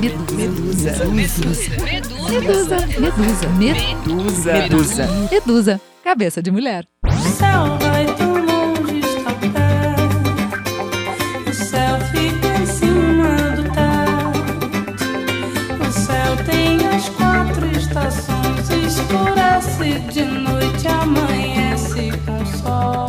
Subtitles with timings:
[0.00, 1.04] Medusa.
[1.06, 1.70] Medusa.
[2.30, 2.78] Medusa.
[2.98, 3.48] Medusa.
[3.58, 4.52] Medusa.
[4.52, 5.06] Medusa.
[5.30, 5.80] Medusa.
[6.02, 6.86] Cabeça de mulher.
[7.06, 10.80] O céu vai tão longe, está perto.
[11.48, 14.42] O céu fica em cima do teto.
[15.86, 18.68] O céu tem as quatro estações.
[18.70, 23.06] Escurece de noite, amanhece com sol.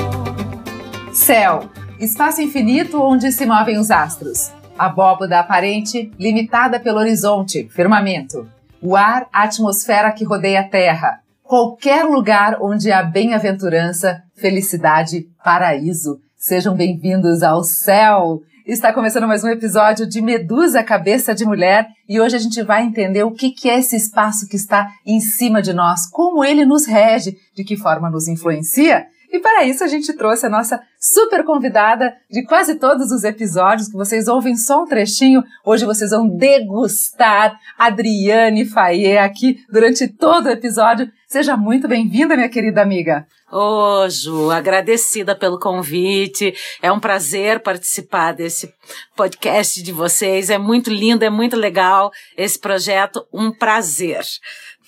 [1.11, 1.69] Céu,
[1.99, 4.51] espaço infinito onde se movem os astros.
[4.77, 8.49] Abóboda aparente, limitada pelo horizonte, firmamento.
[8.81, 11.19] O ar, a atmosfera que rodeia a terra.
[11.43, 16.19] Qualquer lugar onde há bem-aventurança, felicidade, paraíso.
[16.35, 18.41] Sejam bem-vindos ao céu!
[18.65, 22.83] Está começando mais um episódio de Medusa Cabeça de Mulher e hoje a gente vai
[22.83, 26.87] entender o que é esse espaço que está em cima de nós, como ele nos
[26.87, 31.43] rege, de que forma nos influencia e para isso a gente trouxe a nossa super
[31.43, 35.43] convidada de quase todos os episódios, que vocês ouvem só um trechinho.
[35.65, 41.11] Hoje vocês vão degustar Adriane Faye aqui durante todo o episódio.
[41.27, 43.25] Seja muito bem-vinda, minha querida amiga.
[43.51, 46.53] Ô, Ju, agradecida pelo convite.
[46.79, 48.71] É um prazer participar desse
[49.15, 50.51] podcast de vocês.
[50.51, 53.27] É muito lindo, é muito legal esse projeto.
[53.33, 54.23] Um prazer.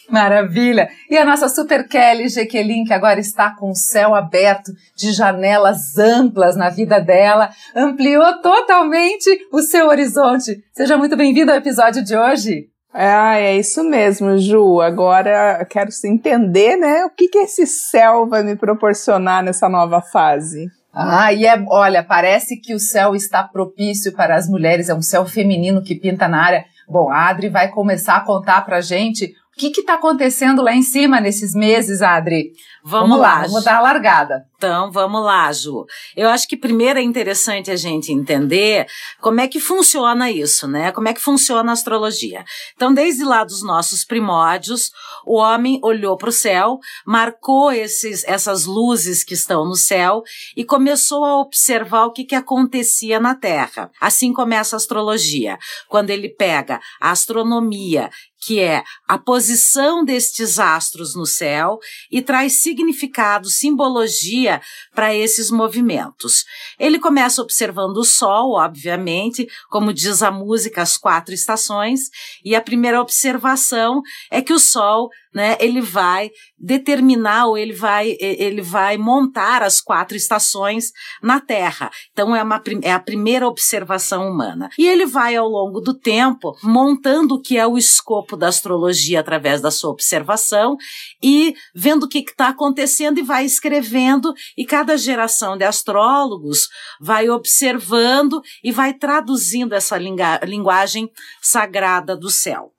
[0.10, 0.90] Maravilha!
[1.10, 5.98] E a nossa Super Kelly Jequelin, que agora está com o céu aberto, de janelas
[5.98, 10.64] amplas na vida dela, ampliou totalmente o seu horizonte.
[10.74, 12.68] Seja muito bem-vinda ao episódio de hoje.
[12.94, 14.80] Ah, é isso mesmo, Ju.
[14.80, 20.68] Agora quero entender, né, o que, que esse céu vai me proporcionar nessa nova fase.
[20.94, 25.02] Ah, e é, olha, parece que o céu está propício para as mulheres, é um
[25.02, 26.64] céu feminino que pinta na área.
[26.88, 30.82] Bom, a Adri vai começar a contar pra gente o que está acontecendo lá em
[30.82, 32.52] cima nesses meses, Adri?
[32.84, 34.46] Vamos, vamos lá, vamos dar a largada.
[34.58, 35.86] Então, vamos lá, Ju.
[36.16, 38.88] Eu acho que primeiro é interessante a gente entender
[39.20, 40.92] como é que funciona isso, né?
[40.94, 42.46] Como é que funciona a astrologia.
[42.74, 44.92] Então, desde lá dos nossos primórdios,
[45.26, 50.24] o homem olhou para o céu, marcou esses, essas luzes que estão no céu
[50.56, 53.92] e começou a observar o que, que acontecia na Terra.
[54.00, 55.58] Assim começa a astrologia.
[55.90, 58.10] Quando ele pega a astronomia
[58.46, 61.80] que é a posição destes astros no céu
[62.12, 64.45] e traz significado, simbologia
[64.94, 66.46] para esses movimentos.
[66.80, 72.10] Ele começa observando o Sol, obviamente, como diz a música, as quatro estações,
[72.44, 74.02] e a primeira observação
[74.32, 79.82] é que o Sol né, ele vai determinar ou ele vai, ele vai montar as
[79.82, 81.92] quatro estações na Terra.
[82.14, 84.70] Então é, uma, é a primeira observação humana.
[84.80, 89.20] E ele vai ao longo do tempo montando o que é o escopo da astrologia
[89.20, 90.78] através da sua observação
[91.22, 96.70] e vendo o que está acontecendo e vai escrevendo e cada geração de astrólogos
[97.02, 102.75] vai observando e vai traduzindo essa linguagem sagrada do céu.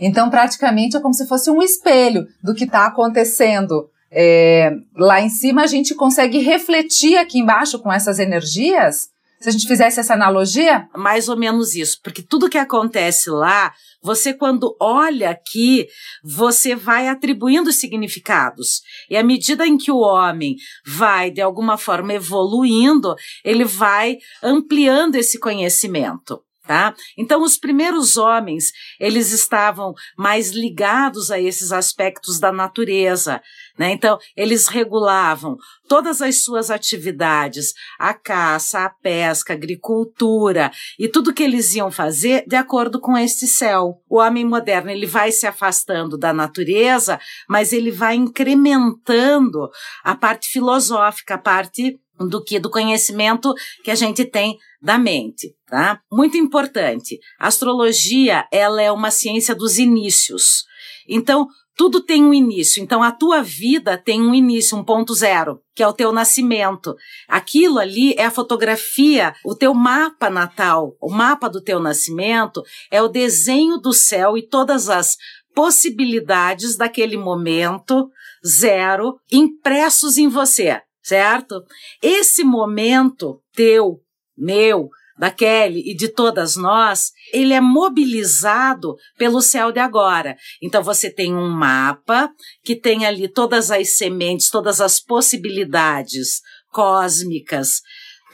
[0.00, 3.88] Então, praticamente é como se fosse um espelho do que está acontecendo.
[4.10, 9.08] É, lá em cima, a gente consegue refletir aqui embaixo com essas energias.
[9.40, 10.88] Se a gente fizesse essa analogia?
[10.96, 15.86] Mais ou menos isso, porque tudo que acontece lá, você quando olha aqui,
[16.24, 18.80] você vai atribuindo significados.
[19.10, 23.14] E à medida em que o homem vai, de alguma forma, evoluindo,
[23.44, 26.40] ele vai ampliando esse conhecimento.
[26.66, 26.94] Tá?
[27.16, 33.40] Então, os primeiros homens, eles estavam mais ligados a esses aspectos da natureza,
[33.78, 33.92] né?
[33.92, 35.56] Então, eles regulavam
[35.88, 41.90] todas as suas atividades, a caça, a pesca, a agricultura e tudo que eles iam
[41.90, 44.02] fazer de acordo com este céu.
[44.08, 49.70] O homem moderno, ele vai se afastando da natureza, mas ele vai incrementando
[50.02, 53.52] a parte filosófica, a parte do que do conhecimento
[53.84, 56.00] que a gente tem da mente, tá?
[56.10, 57.18] Muito importante.
[57.38, 60.64] A astrologia, ela é uma ciência dos inícios.
[61.08, 62.82] Então, tudo tem um início.
[62.82, 66.96] Então, a tua vida tem um início, um ponto zero, que é o teu nascimento.
[67.28, 73.02] Aquilo ali é a fotografia, o teu mapa natal, o mapa do teu nascimento é
[73.02, 75.16] o desenho do céu e todas as
[75.54, 78.08] possibilidades daquele momento
[78.46, 81.64] zero impressos em você certo?
[82.02, 84.00] Esse momento teu,
[84.36, 90.36] meu, da Kelly e de todas nós, ele é mobilizado pelo céu de agora.
[90.60, 92.28] Então você tem um mapa
[92.64, 96.40] que tem ali todas as sementes, todas as possibilidades
[96.72, 97.80] cósmicas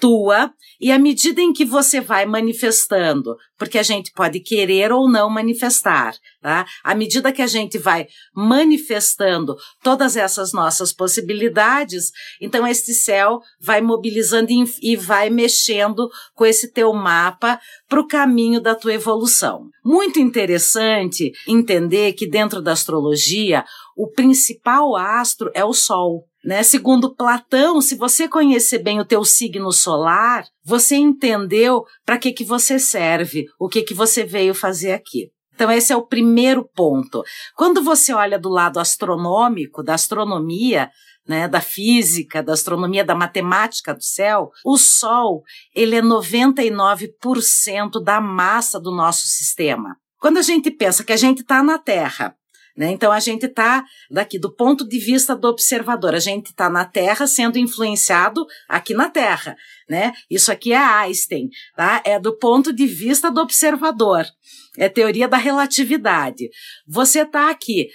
[0.02, 5.08] tua e à medida em que você vai manifestando, porque a gente pode querer ou
[5.08, 6.66] não manifestar, tá?
[6.82, 12.10] À medida que a gente vai manifestando todas essas nossas possibilidades,
[12.40, 14.48] então este céu vai mobilizando
[14.82, 19.68] e vai mexendo com esse teu mapa para o caminho da tua evolução.
[19.84, 23.64] muito interessante entender que dentro da astrologia,
[23.96, 26.26] o principal astro é o Sol.
[26.44, 26.62] Né?
[26.62, 32.44] Segundo Platão, se você conhecer bem o teu signo solar, você entendeu para que, que
[32.44, 35.30] você serve, o que, que você veio fazer aqui.
[35.54, 37.22] Então, esse é o primeiro ponto.
[37.54, 40.90] Quando você olha do lado astronômico, da astronomia,
[41.26, 45.42] né, da física, da astronomia, da matemática do céu, o Sol
[45.74, 49.96] ele é 99% da massa do nosso sistema.
[50.18, 52.34] Quando a gente pensa que a gente está na Terra,
[52.76, 56.68] né, então a gente está daqui do ponto de vista do observador, a gente está
[56.70, 59.56] na Terra sendo influenciado aqui na Terra,
[59.88, 60.12] né?
[60.30, 62.02] Isso aqui é Einstein, tá?
[62.04, 64.26] É do ponto de vista do observador
[64.78, 66.48] é teoria da relatividade.
[66.86, 67.88] Você está aqui,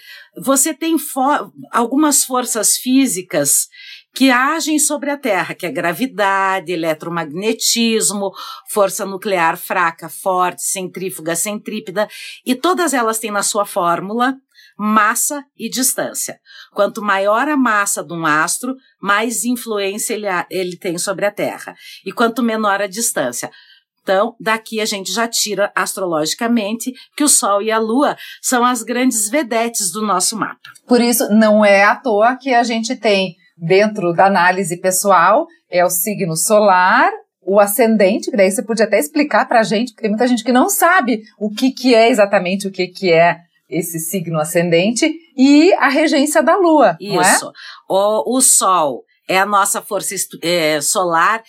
[0.43, 3.67] você tem fo algumas forças físicas
[4.13, 8.31] que agem sobre a Terra, que é gravidade, eletromagnetismo,
[8.69, 12.07] força nuclear fraca, forte, centrífuga, centrípeda,
[12.45, 14.35] e todas elas têm na sua fórmula
[14.77, 16.39] massa e distância.
[16.73, 21.75] Quanto maior a massa de um astro, mais influência ele, ele tem sobre a Terra.
[22.05, 23.49] E quanto menor a distância.
[24.03, 28.81] Então, daqui a gente já tira astrologicamente que o Sol e a Lua são as
[28.81, 30.69] grandes vedetes do nosso mapa.
[30.87, 35.83] Por isso, não é à toa que a gente tem, dentro da análise pessoal, é
[35.83, 40.03] o signo solar, o ascendente, que daí você podia até explicar para a gente, porque
[40.03, 43.39] tem muita gente que não sabe o que, que é exatamente o que, que é
[43.69, 46.97] esse signo ascendente, e a regência da Lua.
[46.99, 47.47] Isso.
[47.47, 47.51] É?
[47.89, 51.43] O, o Sol é a nossa força é, solar,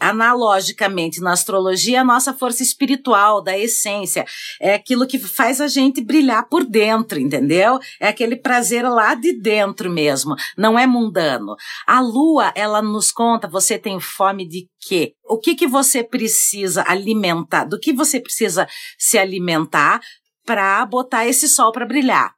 [0.00, 4.24] analogicamente na astrologia, a nossa força espiritual, da essência.
[4.60, 7.78] É aquilo que faz a gente brilhar por dentro, entendeu?
[8.00, 11.56] É aquele prazer lá de dentro mesmo, não é mundano.
[11.86, 15.14] A lua, ela nos conta, você tem fome de quê?
[15.28, 17.64] O que que você precisa alimentar?
[17.64, 18.66] Do que você precisa
[18.96, 20.00] se alimentar
[20.48, 22.34] para botar esse sol para brilhar?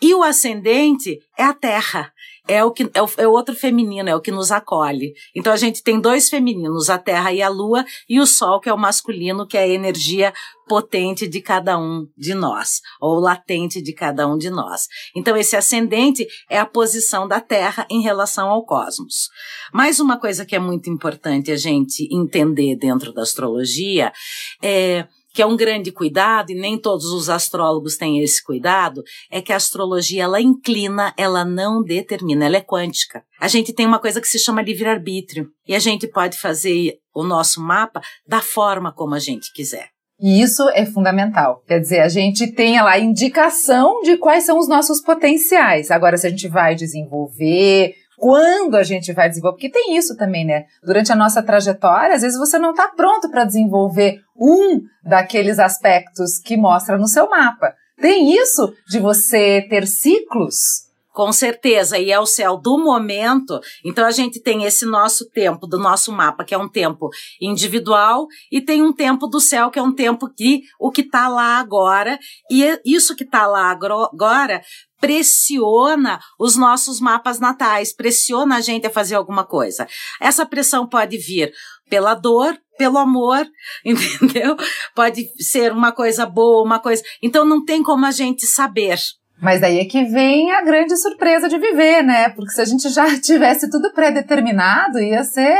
[0.00, 2.12] E o ascendente é a terra
[2.50, 5.14] é o que é o, é outro feminino, é o que nos acolhe.
[5.34, 8.68] Então a gente tem dois femininos, a Terra e a Lua, e o Sol, que
[8.68, 10.32] é o masculino, que é a energia
[10.68, 14.88] potente de cada um de nós, ou latente de cada um de nós.
[15.14, 19.28] Então esse ascendente é a posição da Terra em relação ao cosmos.
[19.72, 24.12] Mais uma coisa que é muito importante a gente entender dentro da astrologia
[24.60, 29.40] é que é um grande cuidado, e nem todos os astrólogos têm esse cuidado, é
[29.40, 33.22] que a astrologia ela inclina, ela não determina, ela é quântica.
[33.40, 37.22] A gente tem uma coisa que se chama livre-arbítrio, e a gente pode fazer o
[37.22, 39.88] nosso mapa da forma como a gente quiser.
[40.22, 41.62] E isso é fundamental.
[41.66, 45.90] Quer dizer, a gente tem lá indicação de quais são os nossos potenciais.
[45.90, 50.44] Agora, se a gente vai desenvolver, quando a gente vai desenvolver, porque tem isso também,
[50.44, 50.66] né?
[50.84, 56.38] Durante a nossa trajetória, às vezes você não está pronto para desenvolver um daqueles aspectos
[56.38, 57.74] que mostra no seu mapa.
[57.98, 63.58] Tem isso de você ter ciclos com certeza, e é o céu do momento.
[63.84, 68.26] Então a gente tem esse nosso tempo do nosso mapa, que é um tempo individual,
[68.50, 71.58] e tem um tempo do céu, que é um tempo que o que está lá
[71.58, 72.18] agora,
[72.50, 74.62] e é isso que está lá agora
[75.00, 79.88] pressiona os nossos mapas natais, pressiona a gente a fazer alguma coisa.
[80.20, 81.52] Essa pressão pode vir
[81.88, 83.46] pela dor, pelo amor,
[83.84, 84.56] entendeu?
[84.94, 87.02] Pode ser uma coisa boa, uma coisa.
[87.22, 88.98] Então não tem como a gente saber.
[89.40, 92.28] Mas daí é que vem a grande surpresa de viver, né?
[92.30, 95.56] Porque se a gente já tivesse tudo pré-determinado, ia ser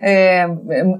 [0.00, 0.46] é,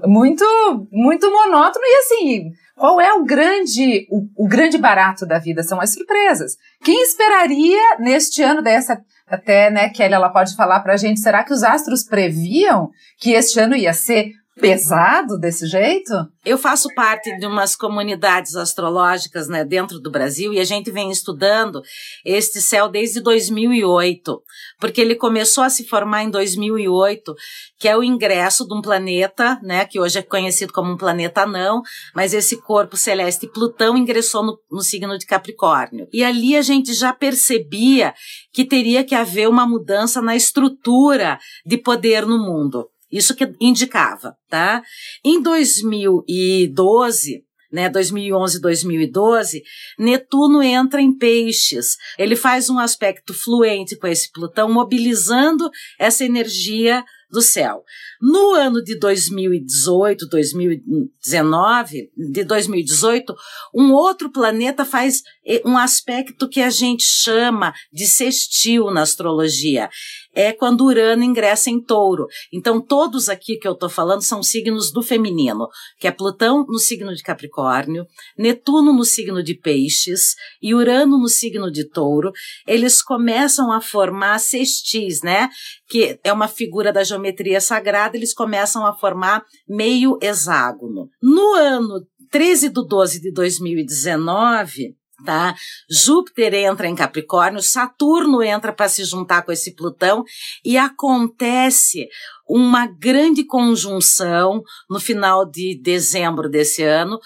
[0.05, 0.45] muito,
[0.91, 2.51] muito monótono e assim.
[2.75, 5.63] Qual é o grande, o, o, grande barato da vida?
[5.63, 6.57] São as surpresas.
[6.83, 11.53] Quem esperaria neste ano dessa até, né, Kelly, ela pode falar pra gente, será que
[11.53, 16.13] os astros previam que este ano ia ser pesado desse jeito?
[16.45, 21.11] Eu faço parte de umas comunidades astrológicas né, dentro do Brasil e a gente vem
[21.11, 21.81] estudando
[22.23, 24.41] este céu desde 2008,
[24.79, 27.35] porque ele começou a se formar em 2008,
[27.77, 31.45] que é o ingresso de um planeta, né, que hoje é conhecido como um planeta
[31.45, 31.81] não,
[32.15, 36.07] mas esse corpo celeste Plutão ingressou no, no signo de Capricórnio.
[36.13, 38.13] E ali a gente já percebia
[38.53, 42.89] que teria que haver uma mudança na estrutura de poder no mundo.
[43.11, 44.81] Isso que indicava, tá?
[45.23, 49.63] Em 2012, né, 2011, 2012,
[49.99, 51.97] Netuno entra em peixes.
[52.17, 55.69] Ele faz um aspecto fluente com esse Plutão, mobilizando
[55.99, 57.83] essa energia do céu.
[58.21, 63.35] No ano de 2018, 2019, de 2018,
[63.73, 69.89] um outro planeta faz eh, um aspecto que a gente chama de sextil na astrologia.
[70.35, 72.27] É quando Urano ingressa em touro.
[72.51, 76.77] Então, todos aqui que eu estou falando são signos do feminino, que é Plutão no
[76.77, 78.05] signo de Capricórnio,
[78.37, 82.31] Netuno no signo de Peixes e Urano no signo de touro.
[82.67, 85.49] Eles começam a formar sextis, né?
[85.87, 91.09] Que é uma figura da geometria sagrada, eles começam a formar meio hexágono.
[91.21, 95.55] No ano 13 de 12 de 2019, tá?
[95.89, 100.23] Júpiter entra em Capricórnio, Saturno entra para se juntar com esse Plutão
[100.63, 102.07] e acontece
[102.47, 107.19] uma grande conjunção no final de dezembro desse ano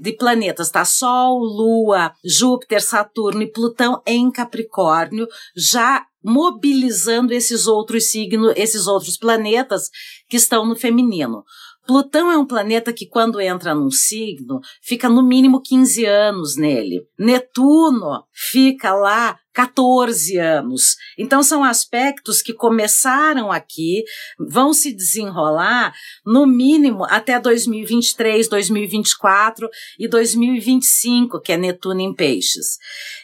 [0.00, 0.84] de planetas, tá?
[0.84, 9.16] Sol, Lua, Júpiter, Saturno e Plutão em Capricórnio, já mobilizando esses outros signos, esses outros
[9.16, 9.88] planetas
[10.28, 11.44] que estão no feminino.
[11.86, 17.06] Plutão é um planeta que, quando entra num signo, fica no mínimo 15 anos nele.
[17.18, 20.96] Netuno fica lá 14 anos.
[21.16, 24.04] Então, são aspectos que começaram aqui,
[24.38, 25.94] vão se desenrolar
[26.26, 29.66] no mínimo até 2023, 2024
[29.98, 32.76] e 2025, que é Netuno em Peixes.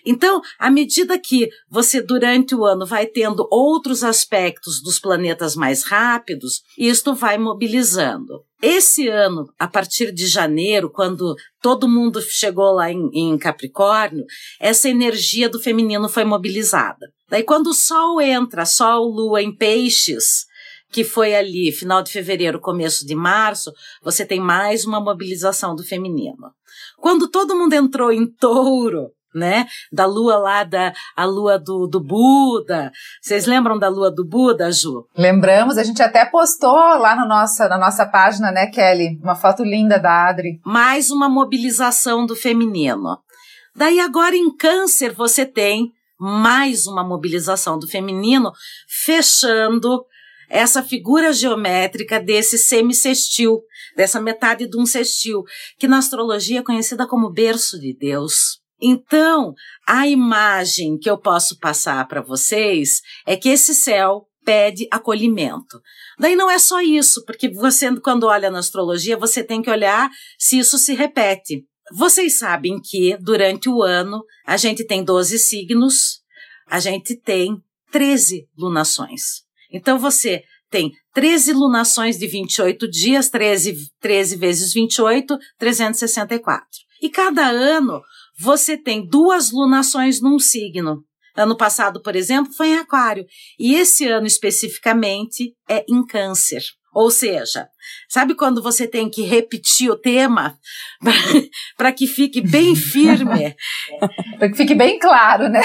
[0.06, 5.84] Então, à medida que você, durante o ano, vai tendo outros aspectos dos planetas mais
[5.84, 8.42] rápidos, isto vai mobilizando.
[8.62, 14.24] Esse ano, a partir de janeiro, quando todo mundo chegou lá em, em Capricórnio,
[14.60, 17.12] essa energia do feminino foi mobilizada.
[17.28, 20.46] Daí, quando o Sol entra, Sol, Lua em Peixes,
[20.92, 25.82] que foi ali, final de fevereiro, começo de março, você tem mais uma mobilização do
[25.82, 26.52] feminino.
[26.98, 29.66] Quando todo mundo entrou em touro, né?
[29.92, 32.92] Da lua lá, da a lua do, do Buda.
[33.20, 35.06] Vocês lembram da lua do Buda, Ju?
[35.16, 39.18] Lembramos, a gente até postou lá na nossa, na nossa página, né, Kelly?
[39.22, 40.60] Uma foto linda da Adri.
[40.64, 43.18] Mais uma mobilização do feminino.
[43.74, 48.52] Daí agora em câncer você tem mais uma mobilização do feminino,
[48.86, 50.04] fechando
[50.48, 53.62] essa figura geométrica desse semicestil,
[53.96, 55.42] dessa metade de um sextil,
[55.78, 58.61] que na astrologia é conhecida como berço de Deus.
[58.82, 59.54] Então,
[59.86, 65.80] a imagem que eu posso passar para vocês é que esse céu pede acolhimento.
[66.18, 70.10] Daí não é só isso, porque você, quando olha na astrologia, você tem que olhar
[70.36, 71.64] se isso se repete.
[71.92, 76.20] Vocês sabem que durante o ano a gente tem 12 signos,
[76.66, 77.56] a gente tem
[77.92, 79.42] 13 lunações.
[79.70, 86.66] Então você tem 13 lunações de 28 dias, 13, 13 vezes 28, 364.
[87.02, 88.00] E cada ano
[88.42, 91.04] você tem duas lunações num signo.
[91.36, 93.24] Ano passado, por exemplo, foi em Aquário.
[93.56, 96.60] E esse ano especificamente é em Câncer.
[96.92, 97.68] Ou seja,
[98.08, 100.58] sabe quando você tem que repetir o tema
[101.78, 103.54] para que fique bem firme?
[104.38, 105.62] para que fique bem claro, né?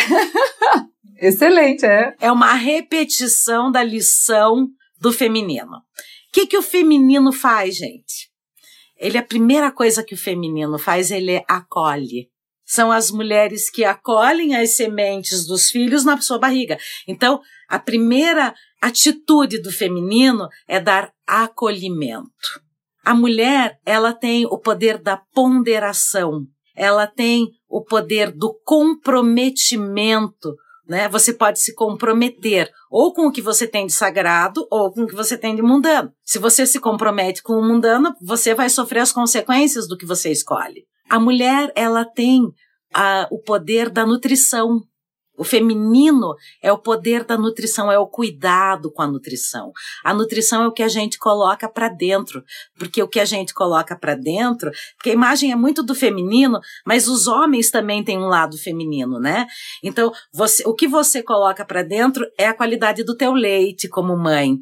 [1.19, 2.15] Excelente, é.
[2.21, 4.67] É uma repetição da lição
[5.01, 5.77] do feminino.
[5.77, 8.29] O que, que o feminino faz, gente?
[8.95, 12.29] Ele, a primeira coisa que o feminino faz, ele acolhe
[12.67, 16.77] são as mulheres que acolhem as sementes dos filhos na sua barriga.
[17.07, 22.61] Então, a primeira atitude do feminino é dar acolhimento.
[23.03, 26.45] A mulher, ela tem o poder da ponderação,
[26.75, 30.53] ela tem o poder do comprometimento,
[30.87, 31.07] né?
[31.07, 35.07] Você pode se comprometer ou com o que você tem de sagrado ou com o
[35.07, 36.11] que você tem de mundano.
[36.23, 40.29] Se você se compromete com o mundano, você vai sofrer as consequências do que você
[40.29, 40.85] escolhe.
[41.09, 42.51] A mulher, ela tem
[42.93, 44.81] a, o poder da nutrição.
[45.37, 46.33] O feminino
[46.63, 49.71] é o poder da nutrição, é o cuidado com a nutrição.
[50.03, 52.43] A nutrição é o que a gente coloca para dentro,
[52.75, 56.59] porque o que a gente coloca para dentro, porque a imagem é muito do feminino,
[56.83, 59.45] mas os homens também têm um lado feminino, né?
[59.83, 64.17] Então, você, o que você coloca para dentro é a qualidade do teu leite como
[64.17, 64.57] mãe,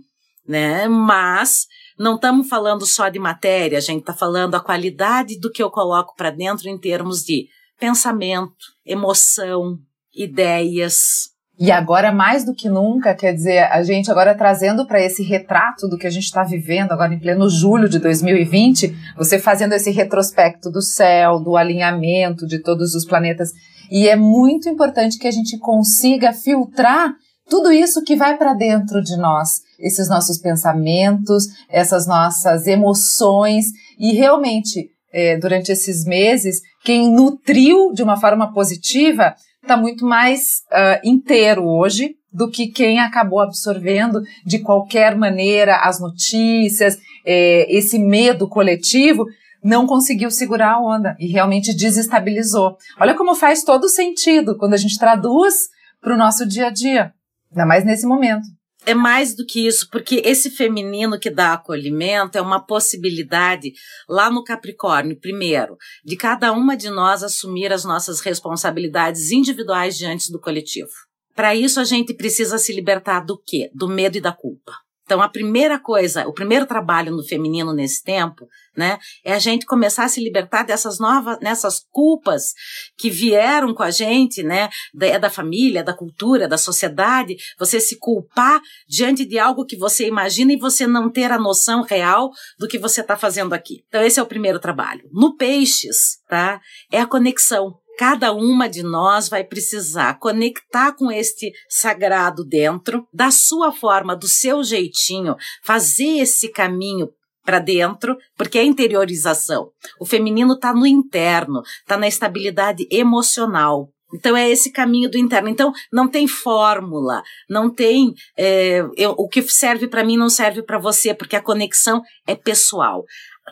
[0.46, 0.90] né?
[0.90, 5.64] Mas não estamos falando só de matéria, a gente está falando a qualidade do que
[5.64, 7.48] eu coloco para dentro em termos de
[7.80, 8.54] pensamento,
[8.86, 9.78] emoção,
[10.14, 11.34] ideias.
[11.58, 15.88] E agora, mais do que nunca, quer dizer, a gente agora trazendo para esse retrato
[15.88, 19.90] do que a gente está vivendo agora em pleno julho de 2020, você fazendo esse
[19.90, 23.52] retrospecto do céu, do alinhamento de todos os planetas.
[23.90, 27.14] E é muito importante que a gente consiga filtrar
[27.50, 33.66] tudo isso que vai para dentro de nós, esses nossos pensamentos, essas nossas emoções
[34.00, 40.62] e realmente é, durante esses meses, quem nutriu de uma forma positiva está muito mais
[40.72, 47.98] uh, inteiro hoje do que quem acabou absorvendo de qualquer maneira as notícias, é, esse
[47.98, 49.26] medo coletivo
[49.64, 52.78] não conseguiu segurar a onda e realmente desestabilizou.
[53.00, 55.70] Olha como faz todo sentido quando a gente traduz
[56.02, 57.14] para o nosso dia a dia,
[57.56, 58.46] ainda mais nesse momento.
[58.86, 63.74] é mais do que isso, porque esse feminino que dá acolhimento é uma possibilidade
[64.08, 70.32] lá no Capricórnio, primeiro, de cada uma de nós assumir as nossas responsabilidades individuais diante
[70.32, 70.92] do coletivo.
[71.34, 73.72] Para isso, a gente precisa se libertar do quê?
[73.74, 74.72] Do medo e da culpa.
[75.06, 79.66] Então, a primeira coisa, o primeiro trabalho no feminino nesse tempo, né, é a gente
[79.66, 82.54] começar a se libertar dessas novas, nessas culpas
[82.98, 87.80] que vieram com a gente, né, da, é da família, da cultura, da sociedade, você
[87.80, 92.32] se culpar diante de algo que você imagina e você não ter a noção real
[92.58, 93.84] do que você está fazendo aqui.
[93.88, 95.08] Então, esse é o primeiro trabalho.
[95.12, 96.60] No Peixes, tá,
[96.92, 103.32] é a conexão Cada uma de nós vai precisar conectar com este sagrado dentro, da
[103.32, 107.10] sua forma, do seu jeitinho, fazer esse caminho
[107.46, 109.70] para dentro, porque é interiorização.
[110.00, 113.90] O feminino está no interno, está na estabilidade emocional.
[114.14, 115.48] Então é esse caminho do interno.
[115.48, 120.64] Então não tem fórmula, não tem é, eu, o que serve para mim não serve
[120.64, 123.04] para você, porque a conexão é pessoal.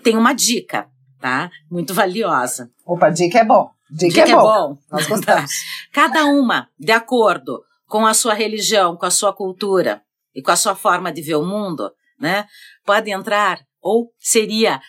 [0.03, 0.87] Tem uma dica,
[1.19, 1.49] tá?
[1.69, 2.69] Muito valiosa.
[2.85, 3.69] Opa, dica é bom.
[3.93, 4.39] Dica, Dica é, bom.
[4.39, 4.77] é bom.
[4.91, 5.51] Nós gostamos.
[5.93, 10.01] Cada uma, de acordo com a sua religião, com a sua cultura
[10.33, 12.47] e com a sua forma de ver o mundo, né?
[12.83, 14.81] Pode entrar, ou seria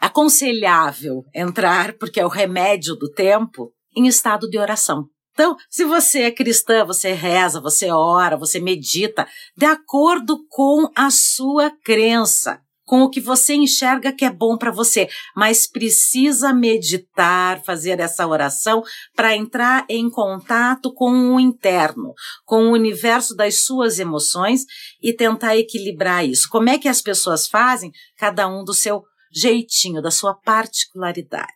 [0.00, 5.06] aconselhável entrar, porque é o remédio do tempo, em estado de oração.
[5.32, 9.26] Então, se você é cristã, você reza, você ora, você medita,
[9.56, 12.60] de acordo com a sua crença
[12.92, 18.26] com o que você enxerga que é bom para você, mas precisa meditar, fazer essa
[18.26, 18.82] oração
[19.16, 22.12] para entrar em contato com o interno,
[22.44, 24.66] com o universo das suas emoções
[25.02, 26.46] e tentar equilibrar isso.
[26.50, 27.90] Como é que as pessoas fazem?
[28.18, 29.02] Cada um do seu
[29.34, 31.48] jeitinho, da sua particularidade.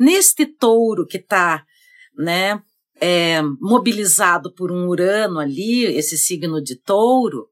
[0.00, 1.62] Neste touro que está,
[2.16, 2.62] né,
[2.98, 7.51] é, mobilizado por um Urano ali, esse signo de touro,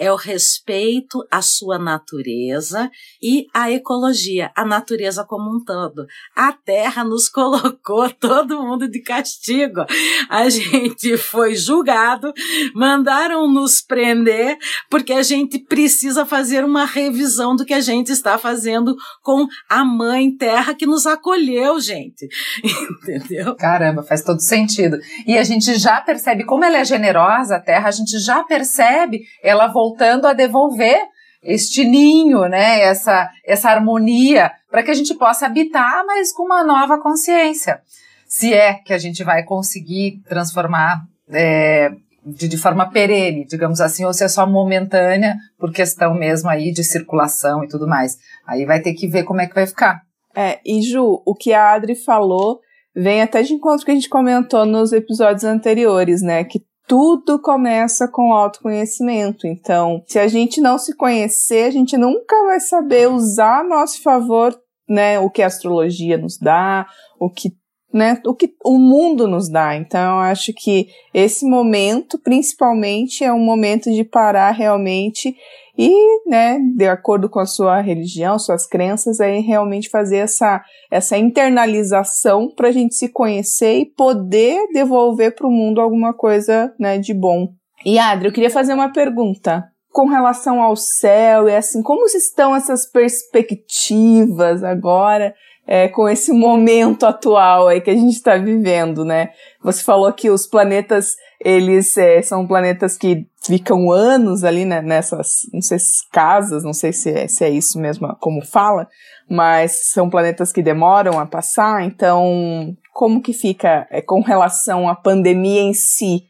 [0.00, 2.90] é o respeito à sua natureza
[3.22, 6.06] e à ecologia, a natureza como um todo.
[6.34, 9.84] A Terra nos colocou todo mundo de castigo.
[10.30, 12.32] A gente foi julgado,
[12.74, 14.56] mandaram nos prender,
[14.88, 19.84] porque a gente precisa fazer uma revisão do que a gente está fazendo com a
[19.84, 22.26] Mãe Terra que nos acolheu, gente.
[23.02, 23.54] Entendeu?
[23.54, 24.98] Caramba, faz todo sentido.
[25.26, 29.24] E a gente já percebe como ela é generosa, a Terra, a gente já percebe
[29.42, 30.98] ela voltando voltando a devolver
[31.42, 36.62] este ninho, né, essa, essa harmonia, para que a gente possa habitar, mas com uma
[36.62, 37.80] nova consciência.
[38.26, 41.90] Se é que a gente vai conseguir transformar é,
[42.24, 46.70] de, de, forma perene, digamos assim, ou se é só momentânea, por questão mesmo aí
[46.70, 48.18] de circulação e tudo mais.
[48.46, 50.02] Aí vai ter que ver como é que vai ficar.
[50.36, 52.60] É, e Ju, o que a Adri falou
[52.94, 56.44] vem até de encontro que a gente comentou nos episódios anteriores, né?
[56.44, 59.46] Que tudo começa com autoconhecimento.
[59.46, 64.02] Então, se a gente não se conhecer, a gente nunca vai saber usar a nosso
[64.02, 64.52] favor,
[64.88, 66.88] né, o que a astrologia nos dá,
[67.20, 67.52] o que
[67.92, 69.76] né, o que o mundo nos dá.
[69.76, 75.36] Então, eu acho que esse momento, principalmente, é um momento de parar realmente
[75.82, 81.16] e, né, de acordo com a sua religião, suas crenças, aí realmente fazer essa, essa
[81.16, 86.98] internalização para a gente se conhecer e poder devolver para o mundo alguma coisa, né,
[86.98, 87.48] de bom.
[87.82, 92.54] E Adri, eu queria fazer uma pergunta com relação ao céu e assim, como estão
[92.54, 95.34] essas perspectivas agora?
[95.70, 99.30] é, com esse momento atual aí que a gente está vivendo, né?
[99.62, 105.40] Você falou que os planetas, eles é, são planetas que ficam anos ali né, nessas,
[105.52, 108.86] não sei se casas, não sei se é, se é isso mesmo como fala,
[109.28, 114.94] mas são planetas que demoram a passar, então como que fica é, com relação à
[114.94, 116.22] pandemia em si?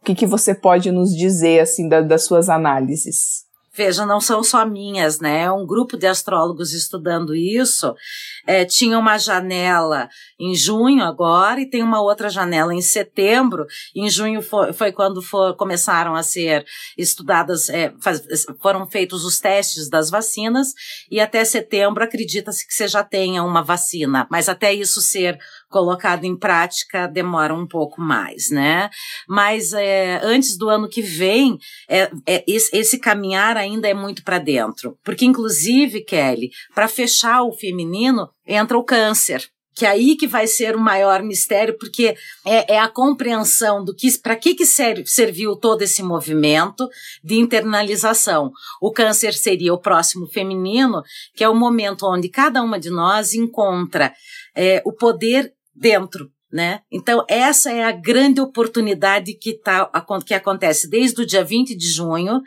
[0.00, 3.48] O que, que você pode nos dizer, assim, da, das suas análises?
[3.74, 5.50] Veja, não são só minhas, né?
[5.50, 7.92] Um grupo de astrólogos estudando isso
[8.48, 10.08] é, tinha uma janela
[10.40, 13.66] em junho agora e tem uma outra janela em setembro.
[13.94, 16.64] Em junho foi, foi quando for, começaram a ser
[16.96, 20.72] estudadas, é, faz, foram feitos os testes das vacinas
[21.10, 26.24] e até setembro acredita-se que você já tenha uma vacina, mas até isso ser colocado
[26.24, 28.88] em prática demora um pouco mais, né?
[29.28, 31.58] Mas é, antes do ano que vem,
[31.88, 34.98] é, é esse, esse, caminhar ainda é muito para dentro.
[35.04, 40.48] Porque, inclusive, Kelly, para fechar o feminino, entra o câncer que é aí que vai
[40.48, 45.54] ser o maior mistério, porque é, é a compreensão do que para que, que serviu
[45.54, 46.88] todo esse movimento
[47.22, 48.50] de internalização.
[48.82, 51.00] O câncer seria o próximo feminino,
[51.32, 54.12] que é o momento onde cada uma de nós encontra
[54.56, 56.80] é, o poder dentro né?
[56.90, 59.90] Então, essa é a grande oportunidade que, tá,
[60.26, 62.40] que acontece desde o dia 20 de junho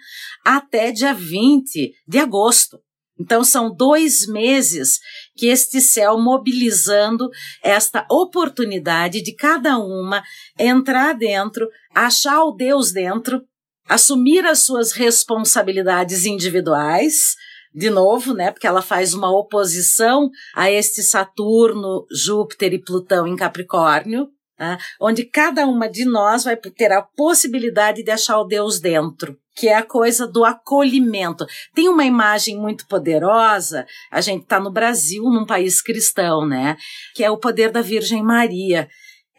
[0.44, 2.80] até dia 20 de agosto.
[3.19, 5.00] Então, são dois meses
[5.36, 7.30] que este céu mobilizando
[7.63, 10.24] esta oportunidade de cada uma
[10.58, 13.43] entrar dentro, achar o Deus dentro,
[13.88, 17.36] assumir as suas responsabilidades individuais,
[17.74, 18.52] de novo, né?
[18.52, 24.30] Porque ela faz uma oposição a este Saturno, Júpiter e Plutão em Capricórnio,
[24.62, 29.36] né, onde cada uma de nós vai ter a possibilidade de achar o Deus dentro.
[29.56, 31.46] Que é a coisa do acolhimento.
[31.74, 36.78] Tem uma imagem muito poderosa, a gente está no Brasil, num país cristão, né?
[37.16, 38.88] Que é o poder da Virgem Maria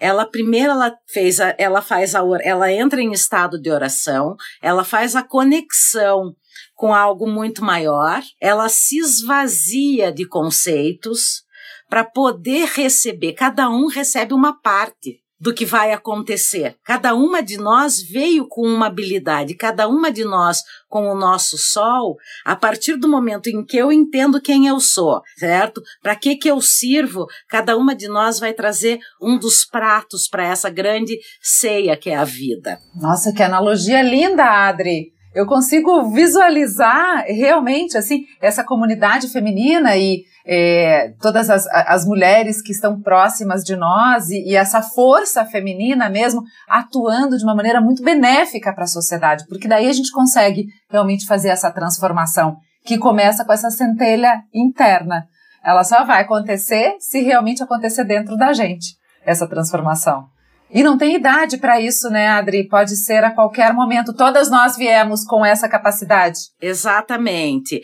[0.03, 4.83] ela primeiro ela fez a, ela faz a ela entra em estado de oração, ela
[4.83, 6.35] faz a conexão
[6.75, 11.45] com algo muito maior, ela se esvazia de conceitos
[11.89, 16.77] para poder receber, cada um recebe uma parte do que vai acontecer.
[16.85, 21.59] Cada uma de nós veio com uma habilidade, cada uma de nós com o nosso
[21.59, 25.83] sol, a partir do momento em que eu entendo quem eu sou, certo?
[26.01, 27.27] Para que que eu sirvo?
[27.49, 32.15] Cada uma de nós vai trazer um dos pratos para essa grande ceia que é
[32.15, 32.79] a vida.
[32.95, 35.13] Nossa, que analogia linda, Adri.
[35.35, 42.73] Eu consigo visualizar realmente assim essa comunidade feminina e é, todas as, as mulheres que
[42.73, 48.03] estão próximas de nós e, e essa força feminina mesmo atuando de uma maneira muito
[48.03, 53.45] benéfica para a sociedade, porque daí a gente consegue realmente fazer essa transformação que começa
[53.45, 55.27] com essa centelha interna.
[55.65, 60.27] Ela só vai acontecer se realmente acontecer dentro da gente, essa transformação.
[60.75, 62.67] E não tem idade para isso, né, Adri?
[62.67, 64.15] Pode ser a qualquer momento.
[64.15, 66.39] Todas nós viemos com essa capacidade.
[66.61, 67.83] Exatamente.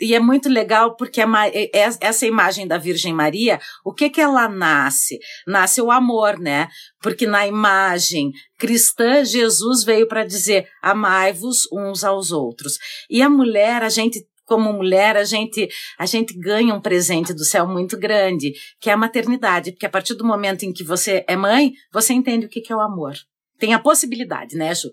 [0.00, 1.20] E é muito legal porque
[2.00, 5.18] essa imagem da Virgem Maria, o que que ela nasce?
[5.46, 6.68] Nasce o amor, né?
[7.02, 12.78] Porque na imagem cristã, Jesus veio para dizer: amai-vos uns aos outros.
[13.10, 17.44] E a mulher, a gente como mulher, a gente, a gente ganha um presente do
[17.44, 21.24] céu muito grande, que é a maternidade, porque a partir do momento em que você
[21.28, 23.14] é mãe, você entende o que, que é o amor.
[23.60, 24.90] Tem a possibilidade, né, Ju?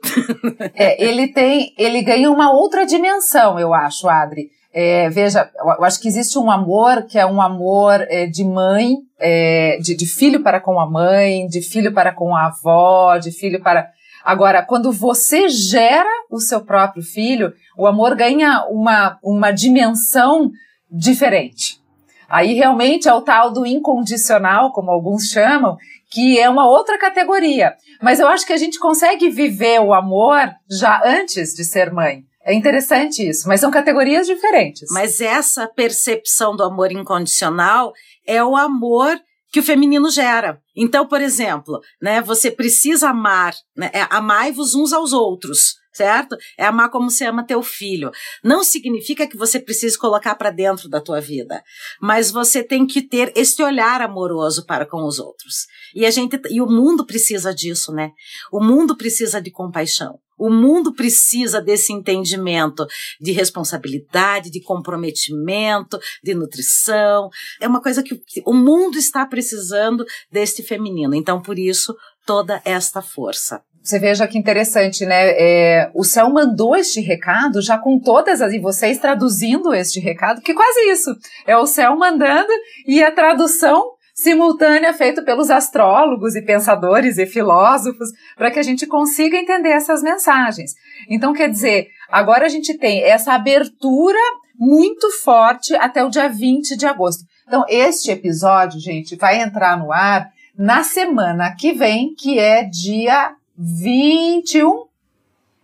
[0.75, 4.51] é, ele tem, ele ganha uma outra dimensão, eu acho, Adri.
[4.71, 8.97] É, veja, eu acho que existe um amor que é um amor é, de mãe,
[9.17, 13.31] é, de, de filho para com a mãe, de filho para com a avó, de
[13.31, 13.89] filho para
[14.27, 20.51] Agora, quando você gera o seu próprio filho, o amor ganha uma, uma dimensão
[20.91, 21.79] diferente.
[22.27, 25.77] Aí realmente é o tal do incondicional, como alguns chamam,
[26.11, 27.73] que é uma outra categoria.
[28.01, 32.25] Mas eu acho que a gente consegue viver o amor já antes de ser mãe.
[32.43, 34.89] É interessante isso, mas são categorias diferentes.
[34.91, 37.93] Mas essa percepção do amor incondicional
[38.25, 39.17] é o amor
[39.51, 40.61] que o feminino gera.
[40.75, 46.37] Então, por exemplo, né, você precisa amar, né, é, amai-vos uns aos outros, certo?
[46.57, 48.11] É amar como você ama teu filho.
[48.43, 51.63] Não significa que você precise colocar para dentro da tua vida,
[51.99, 55.65] mas você tem que ter este olhar amoroso para com os outros.
[55.95, 58.11] E a gente e o mundo precisa disso, né?
[58.51, 60.19] O mundo precisa de compaixão.
[60.37, 62.85] O mundo precisa desse entendimento
[63.19, 67.29] de responsabilidade, de comprometimento, de nutrição.
[67.59, 71.15] É uma coisa que o mundo está precisando deste feminino.
[71.15, 71.95] Então, por isso,
[72.27, 73.61] toda esta força.
[73.81, 75.29] Você veja que interessante, né?
[75.29, 78.51] É, o céu mandou este recado já com todas as.
[78.51, 81.15] E vocês traduzindo este recado, que quase isso.
[81.47, 82.51] É o céu mandando
[82.85, 88.85] e a tradução simultânea feita pelos astrólogos e pensadores e filósofos para que a gente
[88.85, 90.73] consiga entender essas mensagens.
[91.09, 94.19] Então, quer dizer, agora a gente tem essa abertura
[94.59, 97.23] muito forte até o dia 20 de agosto.
[97.47, 103.35] Então, este episódio, gente, vai entrar no ar na semana que vem, que é dia
[103.57, 104.85] 21.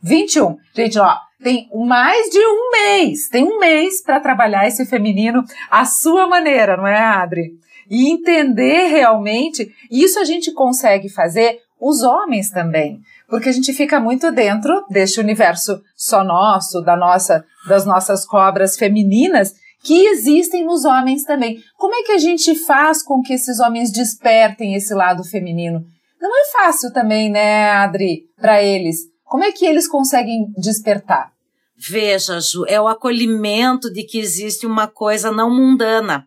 [0.01, 0.57] 21.
[0.75, 5.85] Gente, ó, tem mais de um mês, tem um mês para trabalhar esse feminino à
[5.85, 7.63] sua maneira, não é, Adri?
[7.89, 9.73] e entender realmente.
[9.91, 15.19] Isso a gente consegue fazer os homens também, porque a gente fica muito dentro deste
[15.19, 19.53] universo só nosso, da nossa, das nossas cobras femininas
[19.83, 21.61] que existem nos homens também.
[21.77, 25.83] Como é que a gente faz com que esses homens despertem esse lado feminino?
[26.21, 29.01] Não é fácil também, né, Adri, para eles.
[29.25, 31.33] Como é que eles conseguem despertar?
[31.75, 36.25] Veja, Ju, é o acolhimento de que existe uma coisa não mundana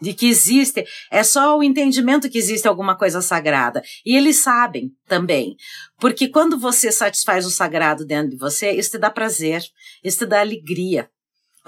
[0.00, 3.82] de que existe, é só o entendimento que existe alguma coisa sagrada.
[4.06, 5.56] E eles sabem também.
[5.98, 9.62] Porque quando você satisfaz o sagrado dentro de você, isso te dá prazer,
[10.04, 11.10] isso te dá alegria.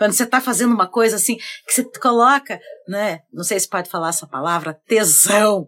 [0.01, 2.59] Quando você está fazendo uma coisa assim, que você coloca,
[2.89, 3.21] né?
[3.31, 5.67] Não sei se pode falar essa palavra, tesão.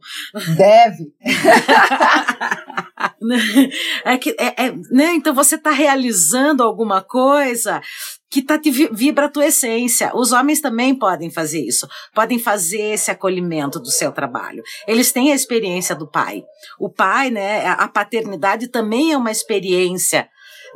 [0.57, 1.12] Deve.
[4.07, 5.12] é que, é, é, né?
[5.12, 7.83] Então você está realizando alguma coisa
[8.31, 10.11] que tá te vibra a tua essência.
[10.14, 14.62] Os homens também podem fazer isso, podem fazer esse acolhimento do seu trabalho.
[14.88, 16.42] Eles têm a experiência do pai.
[16.81, 20.27] O pai, né, a paternidade também é uma experiência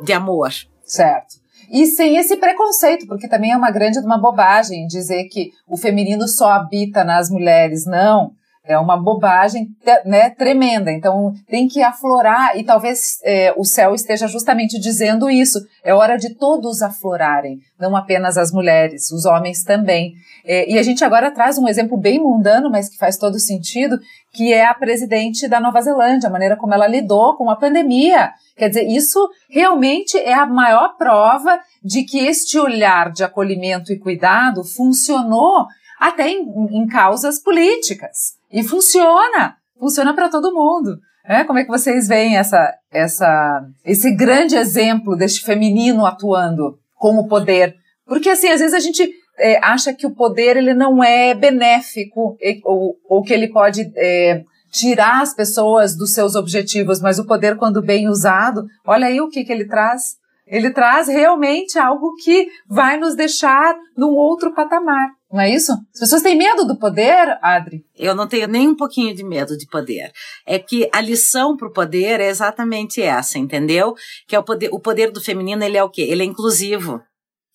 [0.03, 0.51] de amor.
[0.83, 1.46] Certo.
[1.71, 6.27] E sem esse preconceito, porque também é uma grande uma bobagem dizer que o feminino
[6.27, 7.85] só habita nas mulheres.
[7.85, 8.31] Não.
[8.67, 9.69] É uma bobagem
[10.05, 10.91] né, tremenda.
[10.91, 15.59] Então tem que aflorar, e talvez é, o céu esteja justamente dizendo isso.
[15.83, 20.13] É hora de todos aflorarem, não apenas as mulheres, os homens também.
[20.45, 23.99] É, e a gente agora traz um exemplo bem mundano, mas que faz todo sentido,
[24.33, 28.31] que é a presidente da Nova Zelândia, a maneira como ela lidou com a pandemia.
[28.55, 33.99] Quer dizer, isso realmente é a maior prova de que este olhar de acolhimento e
[33.99, 35.65] cuidado funcionou
[35.99, 38.36] até em, em causas políticas.
[38.51, 40.97] E funciona, funciona para todo mundo.
[41.25, 47.17] É, como é que vocês veem essa, essa, esse grande exemplo deste feminino atuando com
[47.17, 47.75] o poder?
[48.05, 52.37] Porque assim, às vezes a gente é, acha que o poder ele não é benéfico
[52.63, 57.57] ou, ou que ele pode é, tirar as pessoas dos seus objetivos, mas o poder,
[57.57, 60.15] quando bem usado, olha aí o que, que ele traz.
[60.45, 65.09] Ele traz realmente algo que vai nos deixar num outro patamar.
[65.31, 65.73] Não é isso?
[65.93, 67.85] As pessoas têm medo do poder, Adri?
[67.95, 70.11] Eu não tenho nem um pouquinho de medo de poder.
[70.45, 73.93] É que a lição para o poder é exatamente essa, entendeu?
[74.25, 76.03] Que é o poder, o poder do feminino, ele é o quê?
[76.03, 77.01] Ele é inclusivo.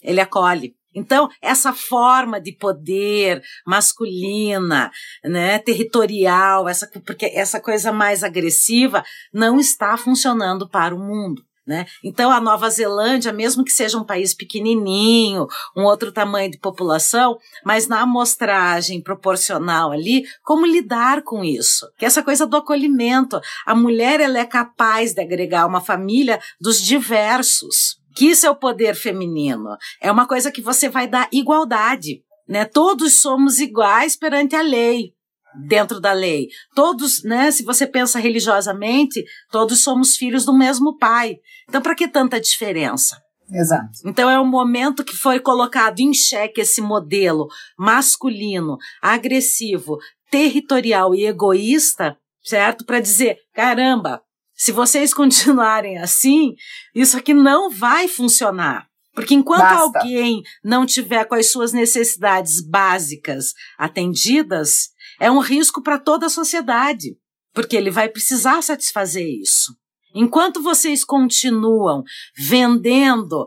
[0.03, 0.75] Ele acolhe.
[0.95, 4.91] Então, essa forma de poder masculina,
[5.25, 11.43] né, territorial, essa, porque essa coisa mais agressiva não está funcionando para o mundo.
[11.64, 11.87] Né?
[12.03, 15.46] Então, a Nova Zelândia, mesmo que seja um país pequenininho,
[15.77, 21.88] um outro tamanho de população, mas na amostragem proporcional ali, como lidar com isso?
[21.96, 23.40] Que essa coisa do acolhimento.
[23.64, 27.96] A mulher ela é capaz de agregar uma família dos diversos.
[28.14, 29.77] Que isso é o poder feminino.
[30.01, 32.25] É uma coisa que você vai dar igualdade.
[32.48, 32.64] Né?
[32.64, 35.14] Todos somos iguais perante a lei
[35.55, 36.49] dentro da lei.
[36.75, 41.37] Todos, né, se você pensa religiosamente, todos somos filhos do mesmo pai.
[41.69, 43.21] Então, para que tanta diferença?
[43.51, 43.91] Exato.
[44.07, 49.99] Então é um momento que foi colocado em xeque esse modelo masculino, agressivo,
[50.31, 52.85] territorial e egoísta, certo?
[52.85, 54.23] Para dizer, caramba,
[54.55, 56.55] se vocês continuarem assim,
[56.95, 58.87] isso aqui não vai funcionar.
[59.15, 59.99] Porque enquanto Basta.
[59.99, 64.88] alguém não tiver com as suas necessidades básicas atendidas,
[65.20, 67.16] é um risco para toda a sociedade,
[67.53, 69.72] porque ele vai precisar satisfazer isso.
[70.14, 72.03] Enquanto vocês continuam
[72.37, 73.46] vendendo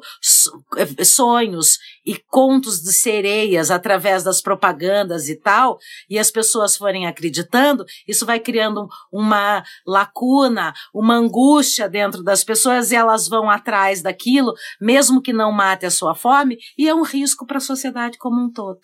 [0.78, 5.78] eh, sonhos e contos de sereias através das propagandas e tal,
[6.10, 12.91] e as pessoas forem acreditando, isso vai criando uma lacuna, uma angústia dentro das pessoas
[12.91, 17.04] e elas vão atrás daquilo, mesmo que não mate a sua fome, e é um
[17.04, 18.82] risco para a sociedade como um todo.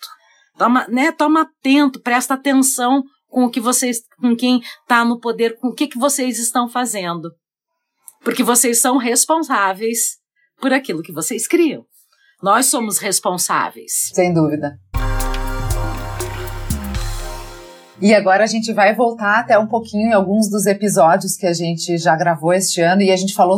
[0.56, 5.56] Toma, né, toma atento, presta atenção com o que vocês, com quem está no poder,
[5.58, 7.30] com o que, que vocês estão fazendo.
[8.22, 10.18] Porque vocês são responsáveis
[10.60, 11.84] por aquilo que vocês criam.
[12.42, 14.10] Nós somos responsáveis.
[14.12, 14.78] Sem dúvida.
[18.00, 21.52] E agora a gente vai voltar até um pouquinho em alguns dos episódios que a
[21.52, 23.56] gente já gravou este ano e a gente falou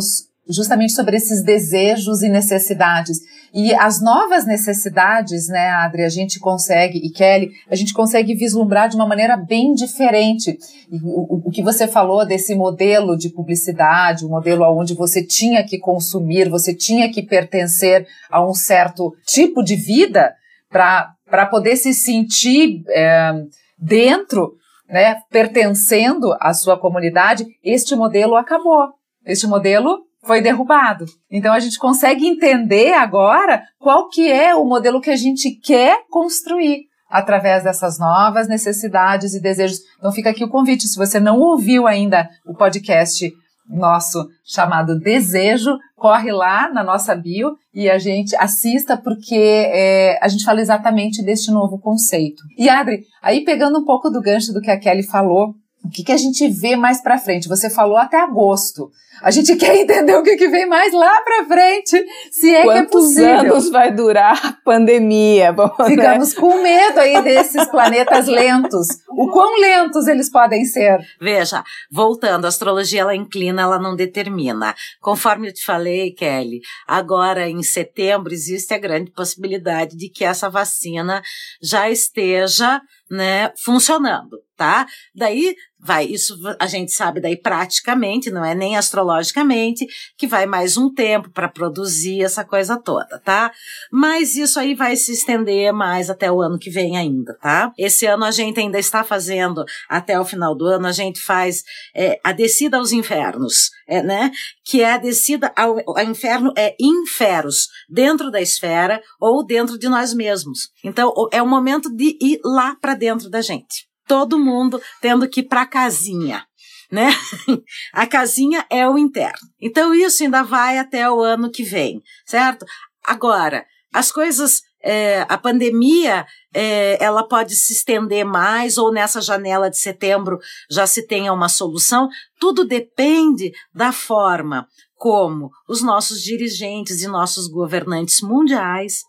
[0.49, 3.19] justamente sobre esses desejos e necessidades.
[3.55, 8.89] E as novas necessidades, né, Adri, a gente consegue, e Kelly, a gente consegue vislumbrar
[8.89, 10.59] de uma maneira bem diferente.
[10.91, 15.63] O, o, que você falou desse modelo de publicidade, o um modelo onde você tinha
[15.63, 20.35] que consumir, você tinha que pertencer a um certo tipo de vida
[20.69, 23.35] para poder se sentir é,
[23.79, 24.55] dentro,
[24.89, 28.89] né, pertencendo à sua comunidade, este modelo acabou.
[29.25, 31.05] Este modelo foi derrubado.
[31.31, 36.03] Então a gente consegue entender agora qual que é o modelo que a gente quer
[36.11, 39.79] construir através dessas novas necessidades e desejos.
[39.99, 43.31] Então fica aqui o convite, se você não ouviu ainda o podcast
[43.69, 50.29] nosso chamado Desejo, corre lá na nossa bio e a gente assista porque é, a
[50.29, 52.43] gente fala exatamente deste novo conceito.
[52.59, 55.55] E Adri, aí pegando um pouco do gancho do que a Kelly falou,
[55.85, 57.49] o que, que a gente vê mais para frente?
[57.49, 58.91] Você falou até agosto.
[59.23, 63.15] A gente quer entender o que, que vem mais lá para frente, se é Quantos
[63.15, 63.55] que é possível.
[63.55, 65.53] anos vai durar a pandemia?
[65.53, 65.87] Vamos, né?
[65.87, 68.89] Ficamos com medo aí desses planetas lentos.
[69.11, 70.99] O quão lentos eles podem ser?
[71.21, 74.75] Veja, voltando, a astrologia ela inclina, ela não determina.
[75.01, 80.49] Conforme eu te falei, Kelly, agora em setembro existe a grande possibilidade de que essa
[80.49, 81.23] vacina
[81.63, 84.87] já esteja né, funcionando, tá?
[85.15, 89.87] Daí vai, isso a gente sabe daí praticamente, não é nem astrologicamente,
[90.17, 93.53] que vai mais um tempo para produzir essa coisa toda, tá?
[93.93, 97.71] Mas isso aí vai se estender mais até o ano que vem ainda, tá?
[97.79, 101.63] Esse ano a gente ainda está fazendo, até o final do ano, a gente faz
[101.95, 104.31] é, a descida aos infernos, é, né?
[104.65, 109.89] Que é a descida ao, ao inferno, é inferos, dentro da esfera ou dentro de
[109.89, 110.71] nós mesmos.
[110.83, 115.41] Então, é o momento de ir lá para dentro da gente todo mundo tendo que
[115.41, 116.47] ir para a casinha,
[116.91, 117.09] né?
[117.93, 119.49] A casinha é o interno.
[119.61, 122.65] Então isso ainda vai até o ano que vem, certo?
[123.03, 129.71] Agora, as coisas, é, a pandemia, é, ela pode se estender mais ou nessa janela
[129.71, 130.39] de setembro
[130.71, 132.09] já se tenha uma solução.
[132.41, 139.03] Tudo depende da forma como os nossos dirigentes e nossos governantes mundiais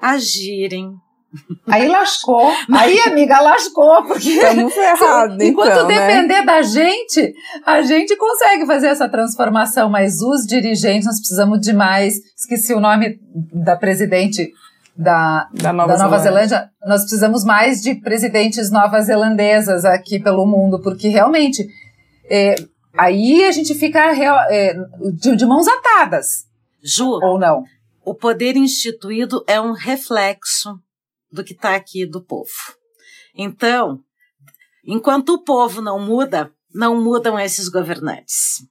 [0.00, 0.94] agirem
[1.68, 2.50] Aí lascou.
[2.72, 6.06] Aí, amiga, lascou, porque Estamos ferrados, enquanto então, né?
[6.06, 11.72] depender da gente, a gente consegue fazer essa transformação, mas os dirigentes, nós precisamos de
[11.72, 12.14] mais.
[12.36, 13.20] Esqueci o nome
[13.52, 14.50] da presidente
[14.96, 16.48] da, Da Nova, da Nova Zelândia.
[16.48, 16.70] Zelândia.
[16.84, 21.64] Nós precisamos mais de presidentes nova-zelandesas aqui pelo mundo, porque realmente
[22.28, 22.56] é,
[22.98, 24.74] aí a gente fica real- é,
[25.14, 26.44] de, de mãos atadas,
[26.82, 27.62] Ju, ou não?
[28.04, 30.74] o poder instituído é um reflexo
[31.32, 32.50] do que está aqui do povo.
[33.34, 34.02] Então,
[34.84, 38.66] enquanto o povo não muda, não mudam esses governantes.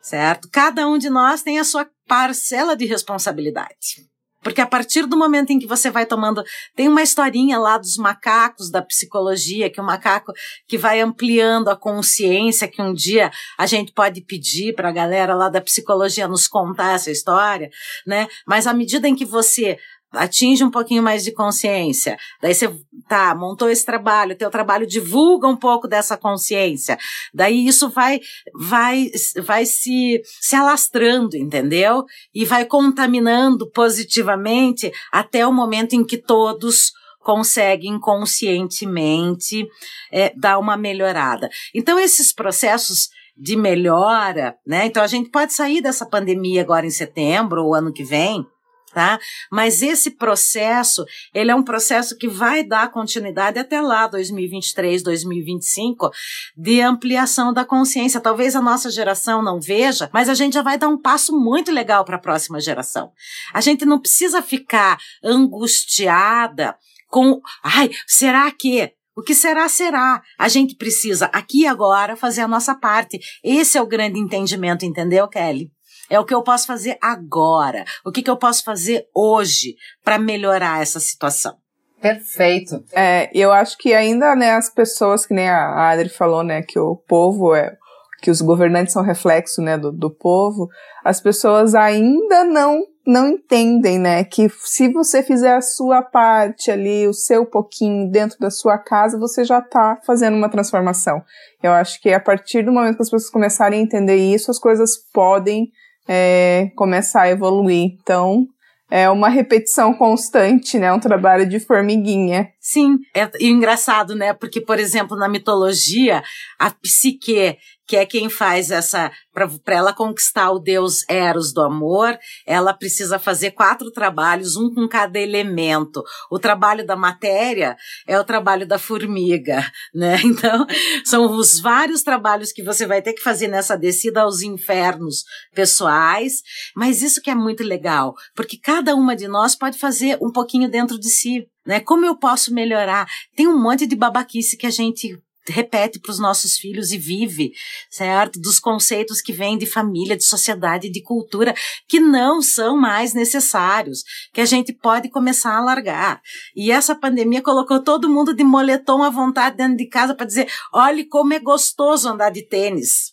[0.00, 0.48] Certo?
[0.50, 4.10] Cada um de nós tem a sua parcela de responsabilidade.
[4.42, 6.42] Porque a partir do momento em que você vai tomando.
[6.74, 10.32] Tem uma historinha lá dos macacos da psicologia, que o macaco
[10.66, 15.34] que vai ampliando a consciência, que um dia a gente pode pedir para a galera
[15.34, 17.70] lá da psicologia nos contar essa história,
[18.04, 18.26] né?
[18.44, 19.78] Mas à medida em que você
[20.12, 22.74] atinge um pouquinho mais de consciência, daí você
[23.08, 26.98] tá, montou esse trabalho, teu trabalho divulga um pouco dessa consciência,
[27.32, 28.20] daí isso vai
[28.54, 29.10] vai
[29.42, 32.04] vai se se alastrando, entendeu?
[32.34, 39.66] E vai contaminando positivamente até o momento em que todos conseguem conscientemente
[40.10, 41.48] é, dar uma melhorada.
[41.74, 44.86] Então esses processos de melhora, né?
[44.86, 48.46] Então a gente pode sair dessa pandemia agora em setembro ou ano que vem,
[48.92, 49.18] tá?
[49.50, 56.10] Mas esse processo, ele é um processo que vai dar continuidade até lá, 2023, 2025,
[56.56, 58.20] de ampliação da consciência.
[58.20, 61.72] Talvez a nossa geração não veja, mas a gente já vai dar um passo muito
[61.72, 63.12] legal para a próxima geração.
[63.52, 66.76] A gente não precisa ficar angustiada
[67.08, 70.22] com, ai, será que o que será, será.
[70.38, 73.20] A gente precisa, aqui e agora, fazer a nossa parte.
[73.44, 75.70] Esse é o grande entendimento, entendeu, Kelly?
[76.12, 77.86] É o que eu posso fazer agora.
[78.04, 81.56] O que, que eu posso fazer hoje para melhorar essa situação.
[82.02, 82.84] Perfeito.
[82.92, 86.78] É, eu acho que ainda, né, as pessoas, que nem a Adri falou, né, que
[86.78, 87.78] o povo é,
[88.20, 90.68] que os governantes são reflexo, né, do, do povo,
[91.02, 97.08] as pessoas ainda não, não entendem, né, que se você fizer a sua parte ali,
[97.08, 101.22] o seu pouquinho dentro da sua casa, você já tá fazendo uma transformação.
[101.62, 104.58] Eu acho que a partir do momento que as pessoas começarem a entender isso, as
[104.58, 105.70] coisas podem
[106.08, 107.96] é, começar a evoluir.
[108.00, 108.46] Então,
[108.90, 110.92] é uma repetição constante, né?
[110.92, 112.50] Um trabalho de formiguinha.
[112.60, 114.34] Sim, é engraçado, né?
[114.34, 116.22] Porque, por exemplo, na mitologia,
[116.58, 117.56] a psique,
[117.92, 119.12] que é quem faz essa.
[119.34, 124.88] Para ela conquistar o deus Eros do amor, ela precisa fazer quatro trabalhos, um com
[124.88, 126.02] cada elemento.
[126.30, 127.76] O trabalho da matéria
[128.06, 129.62] é o trabalho da formiga,
[129.94, 130.18] né?
[130.24, 130.66] Então,
[131.04, 135.24] são os vários trabalhos que você vai ter que fazer nessa descida aos infernos
[135.54, 136.40] pessoais,
[136.74, 140.70] mas isso que é muito legal, porque cada uma de nós pode fazer um pouquinho
[140.70, 141.78] dentro de si, né?
[141.78, 143.06] Como eu posso melhorar?
[143.36, 147.52] Tem um monte de babaquice que a gente repete para os nossos filhos e vive,
[147.90, 148.40] certo?
[148.40, 151.54] Dos conceitos que vêm de família, de sociedade, de cultura,
[151.88, 154.02] que não são mais necessários,
[154.32, 156.20] que a gente pode começar a largar.
[156.54, 160.48] E essa pandemia colocou todo mundo de moletom à vontade dentro de casa para dizer:
[160.72, 163.12] olhe como é gostoso andar de tênis.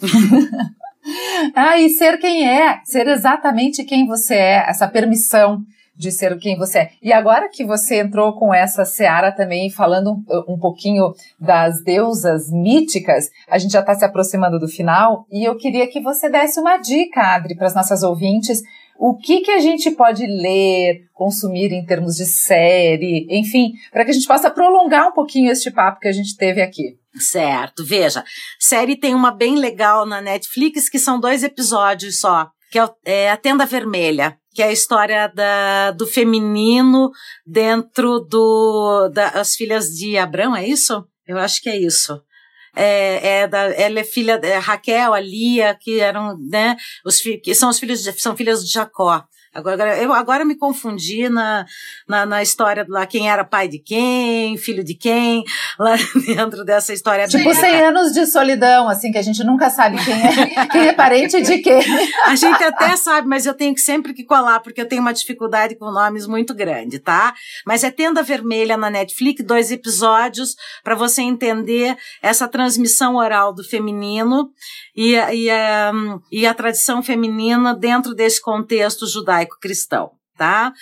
[1.54, 5.60] Ah, e ser quem é, ser exatamente quem você é, essa permissão
[5.96, 6.90] de ser quem você é.
[7.02, 12.50] E agora que você entrou com essa seara também, falando um, um pouquinho das deusas
[12.50, 16.58] míticas, a gente já está se aproximando do final, e eu queria que você desse
[16.58, 18.62] uma dica, Adri, para as nossas ouvintes,
[18.98, 24.10] o que, que a gente pode ler, consumir em termos de série, enfim, para que
[24.10, 26.96] a gente possa prolongar um pouquinho este papo que a gente teve aqui.
[27.16, 28.24] Certo, veja,
[28.58, 33.30] série tem uma bem legal na Netflix que são dois episódios só, que é, é
[33.30, 37.10] A Tenda Vermelha que é a história da, do feminino
[37.46, 41.04] dentro do das filhas de Abraão, é isso?
[41.26, 42.22] Eu acho que é isso.
[42.74, 47.54] É, é da, ela é filha é Raquel, a Lia, que eram, né, os que
[47.54, 49.22] são os filhos de, são filhas de Jacó.
[49.54, 51.66] Agora, eu agora me confundi na,
[52.08, 55.44] na, na, história lá, quem era pai de quem, filho de quem,
[55.78, 55.94] lá
[56.26, 57.26] dentro dessa história.
[57.26, 57.60] Tipo bíblica.
[57.60, 61.42] 100 anos de solidão, assim, que a gente nunca sabe quem é, quem é parente
[61.42, 61.82] de quem.
[62.24, 65.12] A gente até sabe, mas eu tenho que sempre que colar, porque eu tenho uma
[65.12, 67.34] dificuldade com nomes muito grande, tá?
[67.66, 73.62] Mas é Tenda Vermelha na Netflix, dois episódios, para você entender essa transmissão oral do
[73.62, 74.50] feminino
[74.96, 75.92] e, e, a,
[76.30, 79.06] e a tradição feminina dentro desse contexto
[79.42, 80.12] judaico-cristão.
[80.36, 80.72] Tá?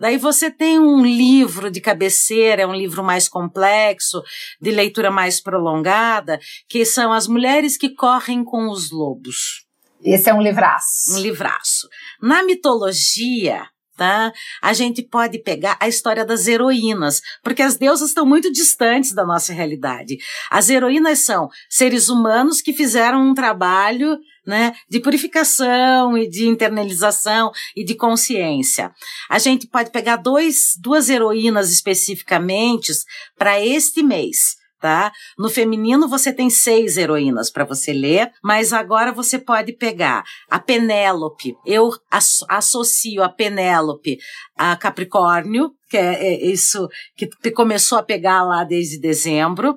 [0.00, 4.20] Daí você tem um livro de cabeceira, é um livro mais complexo,
[4.60, 9.64] de leitura mais prolongada, que são As Mulheres que Correm com os Lobos.
[10.02, 11.14] Esse é um livraço.
[11.14, 11.88] Um livraço.
[12.20, 13.66] Na mitologia,
[13.96, 14.32] tá?
[14.62, 19.24] A gente pode pegar a história das heroínas, porque as deusas estão muito distantes da
[19.24, 20.18] nossa realidade.
[20.50, 27.50] As heroínas são seres humanos que fizeram um trabalho né, de purificação e de internalização
[27.74, 28.92] e de consciência.
[29.28, 32.92] A gente pode pegar dois, duas heroínas especificamente
[33.36, 35.10] para este mês tá?
[35.36, 40.60] No feminino você tem seis heroínas para você ler, mas agora você pode pegar a
[40.60, 41.56] Penélope.
[41.66, 41.90] Eu
[42.48, 44.16] associo a Penélope
[44.56, 49.76] a Capricórnio, que é, é isso que começou a pegar lá desde dezembro.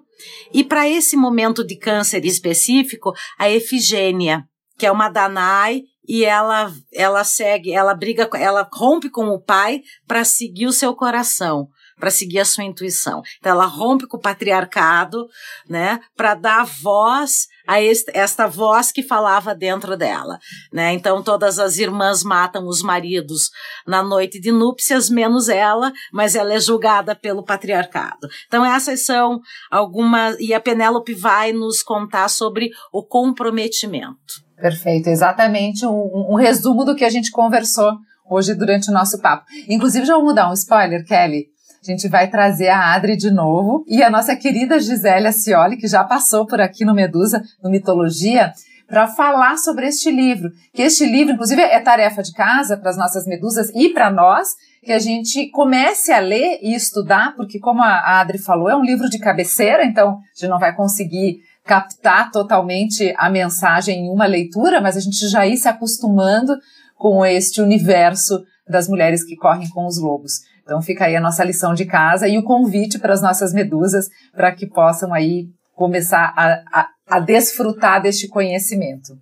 [0.53, 4.43] E para esse momento de câncer específico, a Efigênia,
[4.77, 9.81] que é uma Danai e ela ela segue, ela briga, ela rompe com o pai
[10.07, 11.67] para seguir o seu coração
[11.99, 13.21] para seguir a sua intuição.
[13.39, 15.27] Então ela rompe com o patriarcado,
[15.67, 20.39] né, para dar voz a esta voz que falava dentro dela,
[20.73, 20.91] né?
[20.93, 23.51] Então todas as irmãs matam os maridos
[23.85, 28.27] na noite de núpcias, menos ela, mas ela é julgada pelo patriarcado.
[28.47, 29.39] Então essas são
[29.69, 34.49] algumas e a Penélope vai nos contar sobre o comprometimento.
[34.55, 37.93] Perfeito, exatamente um, um resumo do que a gente conversou
[38.29, 39.45] hoje durante o nosso papo.
[39.67, 41.47] Inclusive, já vou dar um spoiler, Kelly.
[41.81, 45.87] A gente vai trazer a Adri de novo e a nossa querida Gisélia Cioli, que
[45.87, 48.51] já passou por aqui no Medusa, no Mitologia,
[48.85, 50.49] para falar sobre este livro.
[50.73, 54.49] Que este livro, inclusive, é tarefa de casa para as nossas medusas e para nós,
[54.83, 58.83] que a gente comece a ler e estudar, porque, como a Adri falou, é um
[58.83, 64.25] livro de cabeceira, então a gente não vai conseguir captar totalmente a mensagem em uma
[64.25, 66.57] leitura, mas a gente já ir se acostumando
[66.97, 70.41] com este universo das mulheres que correm com os lobos.
[70.69, 74.07] Então fica aí a nossa lição de casa e o convite para as nossas medusas
[74.31, 79.17] para que possam aí começar a, a, a desfrutar deste conhecimento.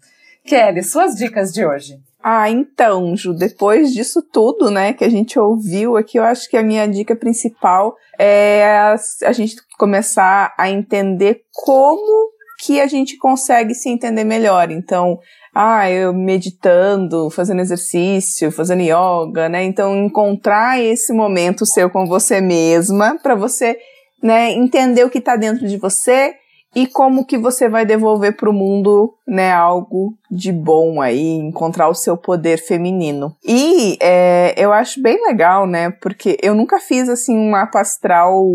[0.45, 1.99] Kelly, suas dicas de hoje.
[2.21, 6.57] Ah, então, Ju, depois disso tudo, né, que a gente ouviu aqui, eu acho que
[6.57, 13.17] a minha dica principal é a, a gente começar a entender como que a gente
[13.17, 14.71] consegue se entender melhor.
[14.71, 15.19] Então,
[15.53, 19.63] ah, eu meditando, fazendo exercício, fazendo yoga, né?
[19.63, 23.77] Então encontrar esse momento seu com você mesma para você,
[24.21, 26.35] né, entender o que está dentro de você
[26.75, 31.89] e como que você vai devolver para o mundo, né, algo de bom aí, encontrar
[31.89, 33.35] o seu poder feminino.
[33.43, 38.45] E é, eu acho bem legal, né, porque eu nunca fiz assim um mapa astral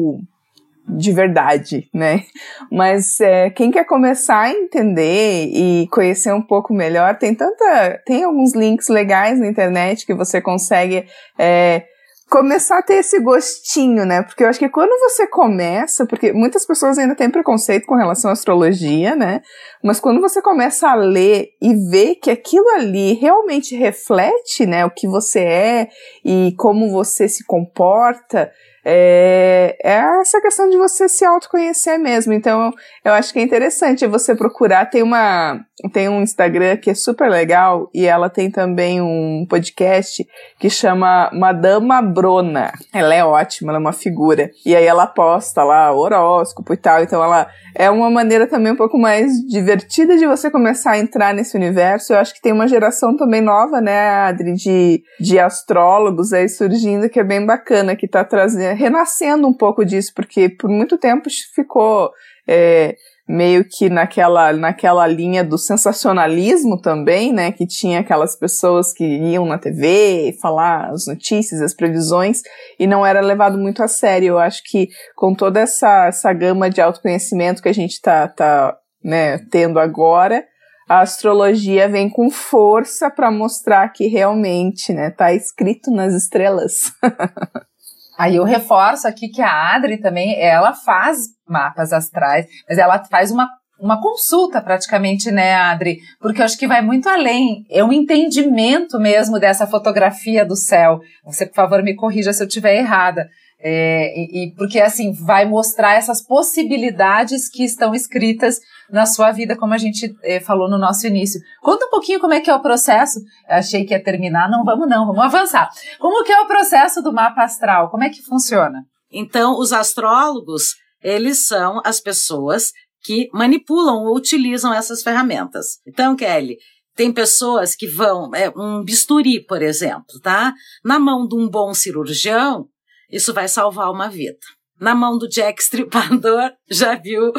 [0.88, 2.24] de verdade, né?
[2.70, 8.00] Mas é, quem quer começar a entender e conhecer um pouco melhor, tem tanta.
[8.04, 11.06] Tem alguns links legais na internet que você consegue
[11.38, 11.84] é,
[12.32, 14.22] começar a ter esse gostinho, né?
[14.22, 18.30] Porque eu acho que quando você começa, porque muitas pessoas ainda têm preconceito com relação
[18.30, 19.42] à astrologia, né?
[19.84, 24.90] Mas quando você começa a ler e ver que aquilo ali realmente reflete, né, o
[24.90, 25.88] que você é
[26.24, 28.50] e como você se comporta,
[28.84, 32.32] é, é essa questão de você se autoconhecer mesmo.
[32.32, 32.72] Então,
[33.04, 34.86] eu acho que é interessante você procurar.
[34.86, 35.64] Tem uma.
[35.90, 40.26] Tem um Instagram que é super legal e ela tem também um podcast
[40.58, 42.72] que chama Madama Brona.
[42.92, 44.50] Ela é ótima, ela é uma figura.
[44.64, 47.02] E aí ela posta lá horóscopo e tal.
[47.02, 51.34] Então ela é uma maneira também um pouco mais divertida de você começar a entrar
[51.34, 52.12] nesse universo.
[52.12, 57.08] Eu acho que tem uma geração também nova, né, Adri, de, de astrólogos aí surgindo
[57.08, 61.28] que é bem bacana, que tá trazendo, renascendo um pouco disso, porque por muito tempo
[61.54, 62.10] ficou.
[62.46, 62.96] É,
[63.32, 67.50] meio que naquela, naquela linha do sensacionalismo também, né?
[67.50, 72.42] Que tinha aquelas pessoas que iam na TV falar as notícias, as previsões,
[72.78, 74.28] e não era levado muito a sério.
[74.28, 78.76] Eu acho que com toda essa, essa gama de autoconhecimento que a gente tá, tá
[79.02, 80.44] né, tendo agora,
[80.86, 86.92] a astrologia vem com força para mostrar que realmente, né, tá escrito nas estrelas.
[88.18, 93.30] Aí eu reforço aqui que a Adri também, ela faz mapas astrais, mas ela faz
[93.30, 93.48] uma
[93.82, 95.98] uma consulta praticamente, né, Adri?
[96.20, 97.66] Porque eu acho que vai muito além.
[97.68, 101.00] É um entendimento mesmo dessa fotografia do céu.
[101.24, 103.28] Você, por favor, me corrija se eu estiver errada.
[103.64, 108.60] É, e, e, porque assim vai mostrar essas possibilidades que estão escritas
[108.90, 111.40] na sua vida, como a gente é, falou no nosso início.
[111.60, 113.20] Conta um pouquinho como é que é o processo.
[113.48, 115.68] Eu achei que ia terminar, não, vamos não, vamos avançar.
[115.98, 117.90] Como que é o processo do mapa astral?
[117.90, 118.84] Como é que funciona?
[119.10, 122.72] Então, os astrólogos, eles são as pessoas
[123.02, 125.78] que manipulam ou utilizam essas ferramentas.
[125.86, 126.56] Então, Kelly,
[126.94, 130.54] tem pessoas que vão, é, um bisturi, por exemplo, tá?
[130.84, 132.66] Na mão de um bom cirurgião,
[133.10, 134.38] isso vai salvar uma vida.
[134.82, 137.32] Na mão do Jack Stripador, já viu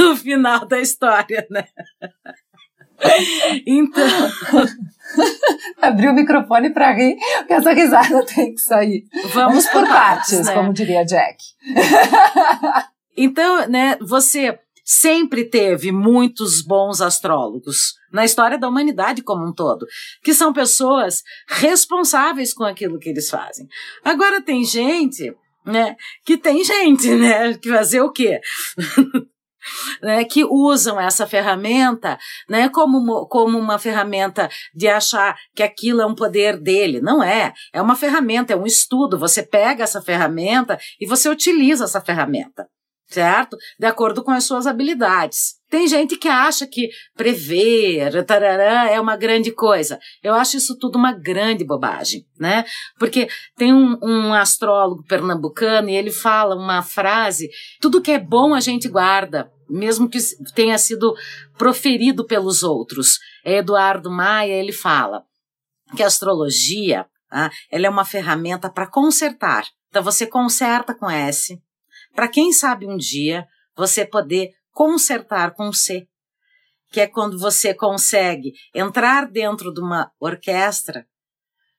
[0.00, 1.66] o final da história, né?
[3.66, 4.06] Então.
[5.82, 9.04] Abriu o microfone para rir, porque essa risada tem que sair.
[9.12, 10.54] Vamos, Vamos por partes, né?
[10.54, 11.36] como diria Jack.
[13.16, 19.86] então, né, você sempre teve muitos bons astrólogos na história da humanidade como um todo,
[20.22, 23.66] que são pessoas responsáveis com aquilo que eles fazem.
[24.04, 25.34] Agora tem gente,
[25.64, 28.40] né, que tem gente, né, que fazer o quê?
[30.02, 36.06] né, que usam essa ferramenta né, como, como uma ferramenta de achar que aquilo é
[36.06, 37.00] um poder dele.
[37.00, 37.52] Não é.
[37.72, 39.18] É uma ferramenta, é um estudo.
[39.18, 42.68] Você pega essa ferramenta e você utiliza essa ferramenta
[43.06, 43.56] certo?
[43.78, 45.54] De acordo com as suas habilidades.
[45.70, 49.98] Tem gente que acha que prever tarará, é uma grande coisa.
[50.22, 52.64] Eu acho isso tudo uma grande bobagem, né?
[52.98, 57.50] Porque tem um, um astrólogo pernambucano e ele fala uma frase:
[57.80, 60.18] tudo que é bom a gente guarda, mesmo que
[60.54, 61.14] tenha sido
[61.58, 63.18] proferido pelos outros.
[63.44, 65.24] É Eduardo Maia, ele fala
[65.96, 69.66] que a astrologia ah, ela é uma ferramenta para consertar.
[69.88, 71.60] Então você conserta com S,
[72.14, 73.46] para quem sabe um dia
[73.76, 76.06] você poder consertar com C,
[76.90, 81.06] que é quando você consegue entrar dentro de uma orquestra,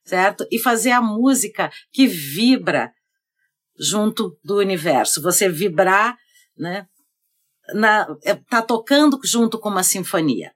[0.04, 0.46] certo?
[0.50, 2.92] E fazer a música que vibra
[3.78, 5.22] junto do universo.
[5.22, 6.16] Você vibrar,
[6.56, 6.86] né?
[7.74, 10.52] Na, é, tá tocando junto com uma sinfonia.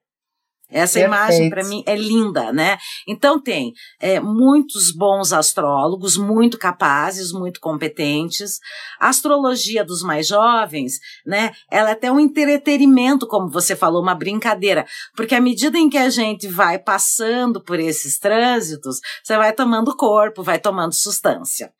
[0.71, 1.07] Essa Perfeito.
[1.07, 2.79] imagem para mim é linda, né?
[3.07, 8.61] Então tem é, muitos bons astrólogos, muito capazes, muito competentes.
[8.99, 11.53] A astrologia dos mais jovens, né?
[11.71, 15.99] Ela é até um entretenimento, como você falou, uma brincadeira, porque à medida em que
[15.99, 21.73] a gente vai passando por esses trânsitos, você vai tomando corpo, vai tomando substância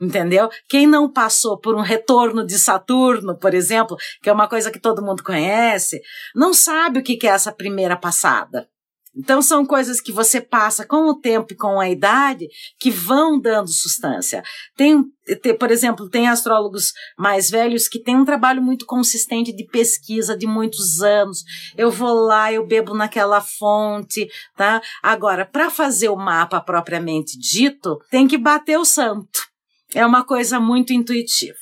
[0.00, 0.48] entendeu?
[0.68, 4.80] Quem não passou por um retorno de Saturno, por exemplo, que é uma coisa que
[4.80, 6.00] todo mundo conhece,
[6.34, 8.68] não sabe o que é essa primeira passada.
[9.16, 12.46] Então, são coisas que você passa com o tempo e com a idade
[12.78, 14.40] que vão dando substância.
[14.76, 15.02] Tem,
[15.42, 20.36] tem, por exemplo, tem astrólogos mais velhos que têm um trabalho muito consistente de pesquisa
[20.36, 21.42] de muitos anos.
[21.76, 24.80] Eu vou lá, eu bebo naquela fonte, tá?
[25.02, 29.49] Agora, para fazer o mapa propriamente dito, tem que bater o santo
[29.94, 31.58] é uma coisa muito intuitiva.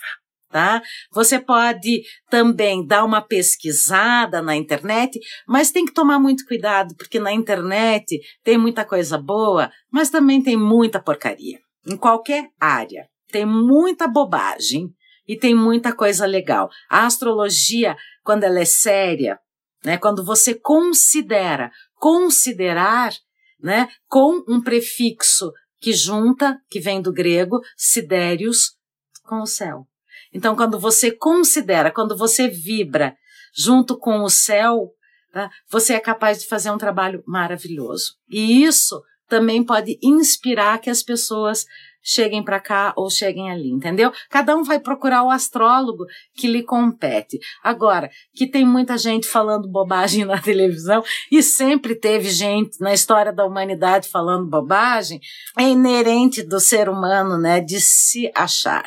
[0.50, 0.82] Tá?
[1.12, 7.20] Você pode também dar uma pesquisada na internet, mas tem que tomar muito cuidado, porque
[7.20, 11.58] na internet tem muita coisa boa, mas também tem muita porcaria.
[11.86, 13.06] Em qualquer área.
[13.30, 14.88] Tem muita bobagem
[15.26, 16.70] e tem muita coisa legal.
[16.88, 19.38] A astrologia, quando ela é séria,
[19.84, 23.12] né, quando você considera, considerar,
[23.60, 28.76] né, com um prefixo que junta, que vem do grego, sidérios,
[29.24, 29.86] com o céu.
[30.32, 33.16] Então, quando você considera, quando você vibra
[33.56, 34.90] junto com o céu,
[35.32, 38.14] tá, você é capaz de fazer um trabalho maravilhoso.
[38.28, 41.64] E isso também pode inspirar que as pessoas
[42.02, 44.12] cheguem para cá ou cheguem ali, entendeu?
[44.30, 47.38] Cada um vai procurar o astrólogo que lhe compete.
[47.62, 53.32] Agora, que tem muita gente falando bobagem na televisão e sempre teve gente na história
[53.32, 55.20] da humanidade falando bobagem,
[55.58, 58.84] é inerente do ser humano, né, de se achar.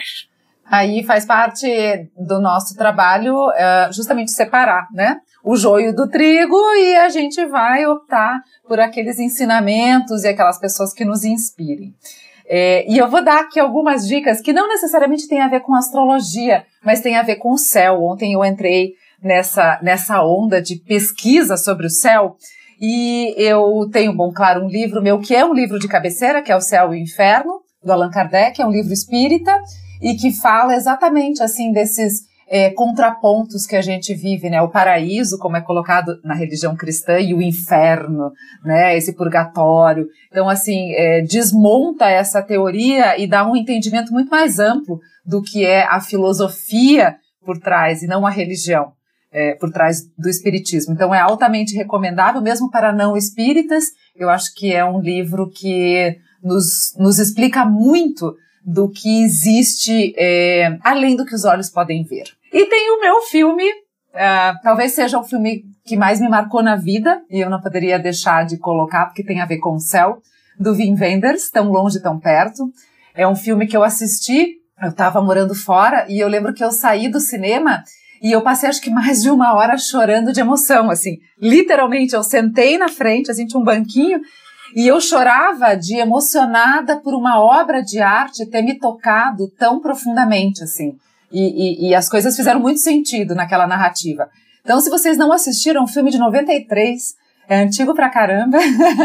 [0.71, 1.67] Aí faz parte
[2.17, 5.17] do nosso trabalho uh, justamente separar, né?
[5.43, 10.93] O joio do trigo e a gente vai optar por aqueles ensinamentos e aquelas pessoas
[10.93, 11.93] que nos inspirem.
[12.53, 15.73] É, e eu vou dar aqui algumas dicas que não necessariamente têm a ver com
[15.73, 18.03] astrologia, mas tem a ver com o céu.
[18.03, 18.91] Ontem eu entrei
[19.23, 22.35] nessa, nessa onda de pesquisa sobre o céu
[22.77, 26.51] e eu tenho, bom, claro, um livro meu que é um livro de cabeceira, que
[26.51, 29.57] é O Céu e o Inferno, do Allan Kardec, é um livro espírita
[30.01, 32.23] e que fala exatamente assim desses
[32.53, 34.61] é, contrapontos que a gente vive, né?
[34.61, 38.29] O paraíso, como é colocado na religião cristã, e o inferno,
[38.65, 38.97] né?
[38.97, 40.05] Esse purgatório.
[40.29, 45.65] Então, assim, é, desmonta essa teoria e dá um entendimento muito mais amplo do que
[45.65, 48.91] é a filosofia por trás e não a religião.
[49.33, 50.93] É, por trás do espiritismo.
[50.93, 53.85] Então é altamente recomendável, mesmo para não espíritas.
[54.13, 60.77] Eu acho que é um livro que nos, nos explica muito do que existe é,
[60.83, 62.25] além do que os olhos podem ver.
[62.51, 66.75] E tem o meu filme, uh, talvez seja o filme que mais me marcou na
[66.75, 70.19] vida, e eu não poderia deixar de colocar, porque tem a ver com o céu,
[70.59, 72.71] do Wim Wenders, Tão Longe, Tão Perto.
[73.15, 76.71] É um filme que eu assisti, eu estava morando fora, e eu lembro que eu
[76.71, 77.83] saí do cinema
[78.21, 81.17] e eu passei acho que mais de uma hora chorando de emoção, assim.
[81.41, 84.21] Literalmente, eu sentei na frente, assim, tinha um banquinho,
[84.75, 90.63] e eu chorava de emocionada por uma obra de arte ter me tocado tão profundamente,
[90.63, 90.95] assim.
[91.31, 94.29] E, e, e as coisas fizeram muito sentido naquela narrativa.
[94.63, 97.15] Então, se vocês não assistiram, um filme de 93,
[97.47, 98.57] é antigo pra caramba,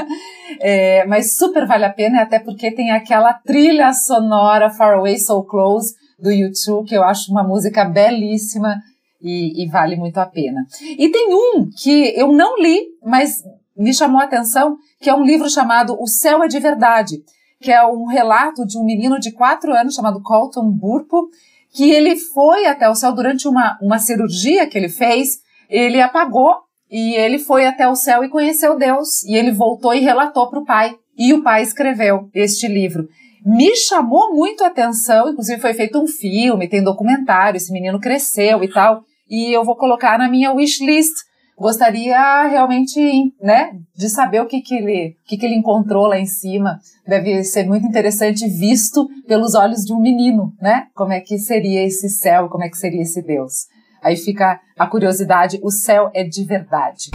[0.61, 5.43] é, mas super vale a pena, até porque tem aquela trilha sonora Far Away So
[5.43, 8.77] Close do YouTube, que eu acho uma música belíssima
[9.21, 10.65] e, e, vale muito a pena.
[10.81, 13.43] E tem um que eu não li, mas
[13.77, 17.23] me chamou a atenção, que é um livro chamado O Céu é de Verdade,
[17.61, 21.29] que é um relato de um menino de quatro anos chamado Colton Burpo,
[21.77, 26.55] que ele foi até o céu durante uma, uma cirurgia que ele fez, ele apagou
[26.91, 29.23] e ele foi até o céu e conheceu Deus.
[29.25, 30.95] E ele voltou e relatou para o pai.
[31.19, 33.07] E o pai escreveu este livro.
[33.45, 38.65] Me chamou muito a atenção, inclusive foi feito um filme, tem documentário, esse menino cresceu
[38.65, 39.03] e tal.
[39.29, 41.13] E eu vou colocar na minha wishlist
[41.57, 43.01] gostaria realmente,
[43.41, 46.79] né, de saber o que que ele, o que que ele encontrou lá em cima.
[47.07, 50.87] Deve ser muito interessante visto pelos olhos de um menino, né?
[50.95, 53.67] Como é que seria esse céu, como é que seria esse Deus.
[54.03, 57.11] Aí fica a curiosidade, o céu é de verdade.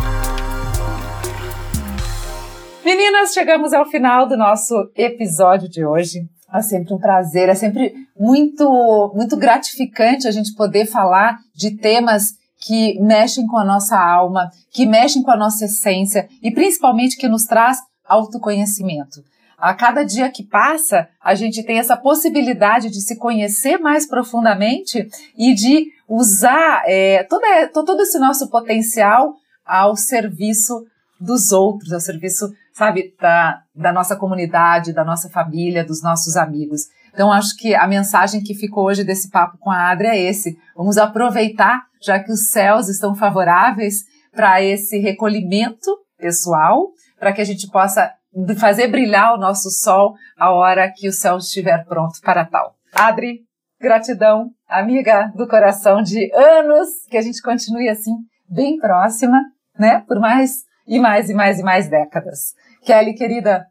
[2.83, 6.19] Meninas, chegamos ao final do nosso episódio de hoje.
[6.53, 12.33] É sempre um prazer, é sempre muito, muito gratificante a gente poder falar de temas
[12.61, 17.27] que mexem com a nossa alma, que mexem com a nossa essência e principalmente que
[17.27, 19.23] nos traz autoconhecimento.
[19.57, 25.07] A cada dia que passa, a gente tem essa possibilidade de se conhecer mais profundamente
[25.37, 29.35] e de usar é, toda, todo esse nosso potencial
[29.65, 30.85] ao serviço
[31.19, 36.87] dos outros, ao serviço, sabe, da, da nossa comunidade, da nossa família, dos nossos amigos.
[37.13, 40.57] Então, acho que a mensagem que ficou hoje desse papo com a Adri é esse.
[40.75, 44.03] Vamos aproveitar, já que os céus estão favoráveis
[44.33, 46.89] para esse recolhimento pessoal,
[47.19, 48.11] para que a gente possa
[48.57, 52.75] fazer brilhar o nosso sol a hora que o céu estiver pronto para tal.
[52.93, 53.41] Adri,
[53.79, 58.13] gratidão, amiga do coração de anos, que a gente continue assim,
[58.47, 59.41] bem próxima,
[59.77, 62.53] né, por mais e mais e mais e mais décadas.
[62.83, 63.65] Kelly, querida,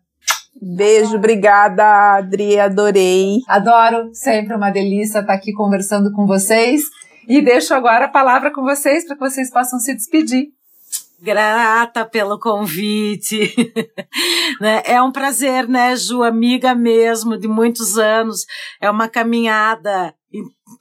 [0.60, 3.38] Beijo, obrigada, Adri, adorei.
[3.48, 6.82] Adoro, sempre uma delícia estar aqui conversando com vocês.
[7.28, 10.48] E deixo agora a palavra com vocês para que vocês possam se despedir.
[11.22, 13.54] Grata pelo convite.
[14.60, 14.82] né?
[14.84, 18.46] É um prazer, né, Ju, amiga mesmo, de muitos anos.
[18.80, 20.14] É uma caminhada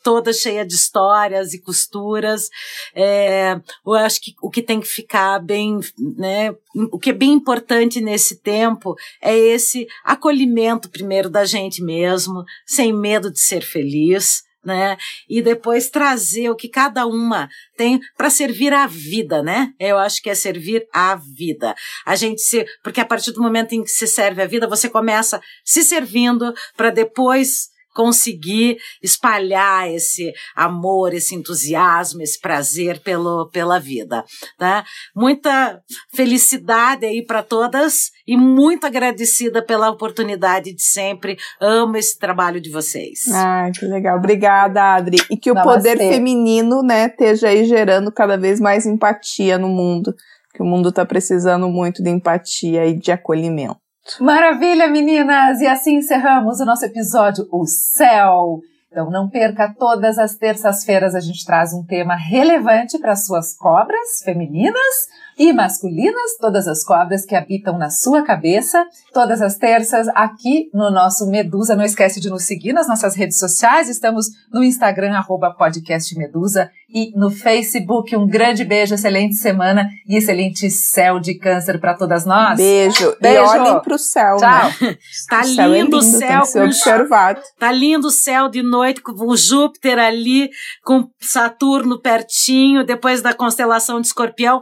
[0.04, 2.50] toda cheia de histórias e costuras.
[2.94, 5.80] É, eu acho que o que tem que ficar bem,
[6.18, 6.54] né,
[6.92, 12.94] o que é bem importante nesse tempo é esse acolhimento primeiro da gente mesmo, sem
[12.94, 14.48] medo de ser feliz.
[14.62, 14.98] Né?
[15.30, 19.74] E depois trazer o que cada uma tem para servir à vida, né?
[19.80, 21.74] Eu acho que é servir à vida.
[22.06, 24.90] A gente se, porque a partir do momento em que se serve a vida, você
[24.90, 27.70] começa se servindo para depois
[28.00, 34.24] conseguir espalhar esse amor, esse entusiasmo, esse prazer pelo, pela vida.
[34.58, 34.86] Tá?
[35.14, 35.82] Muita
[36.16, 41.36] felicidade aí para todas e muito agradecida pela oportunidade de sempre.
[41.60, 43.26] Amo esse trabalho de vocês.
[43.34, 44.18] Ah, que legal.
[44.18, 45.18] Obrigada, Adri.
[45.30, 45.90] E que o Namastê.
[45.90, 50.16] poder feminino, né, esteja aí gerando cada vez mais empatia no mundo.
[50.54, 53.89] Que o mundo está precisando muito de empatia e de acolhimento.
[54.20, 55.62] Maravilha, meninas!
[55.62, 58.62] E assim encerramos o nosso episódio O Céu.
[58.92, 64.22] Então não perca, todas as terças-feiras a gente traz um tema relevante para suas cobras
[64.24, 65.08] femininas
[65.40, 70.92] e masculinas, todas as cobras que habitam na sua cabeça, todas as terças aqui no
[70.92, 71.78] nosso Medusa.
[71.78, 76.70] Não esquece de nos seguir nas nossas redes sociais, estamos no Instagram, arroba podcast Medusa,
[76.94, 78.16] e no Facebook.
[78.16, 82.58] Um grande beijo, excelente semana e excelente céu de câncer para todas nós.
[82.58, 83.16] Beijo.
[83.22, 83.38] beijo.
[83.38, 84.70] E olhem pro céu, Tchau.
[84.82, 84.98] Né?
[85.30, 86.20] Tá o céu lindo o céu.
[86.20, 87.42] Tem que ser observado.
[87.60, 90.50] Tá lindo o céu de noite com o Júpiter ali,
[90.84, 94.62] com Saturno pertinho, depois da constelação de Escorpião,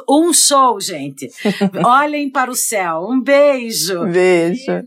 [0.00, 1.30] dando um show, gente.
[1.84, 3.06] Olhem para o céu.
[3.08, 4.04] Um beijo.
[4.06, 4.84] Beijo.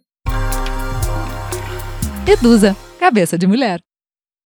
[2.27, 3.81] Edusa, cabeça de mulher.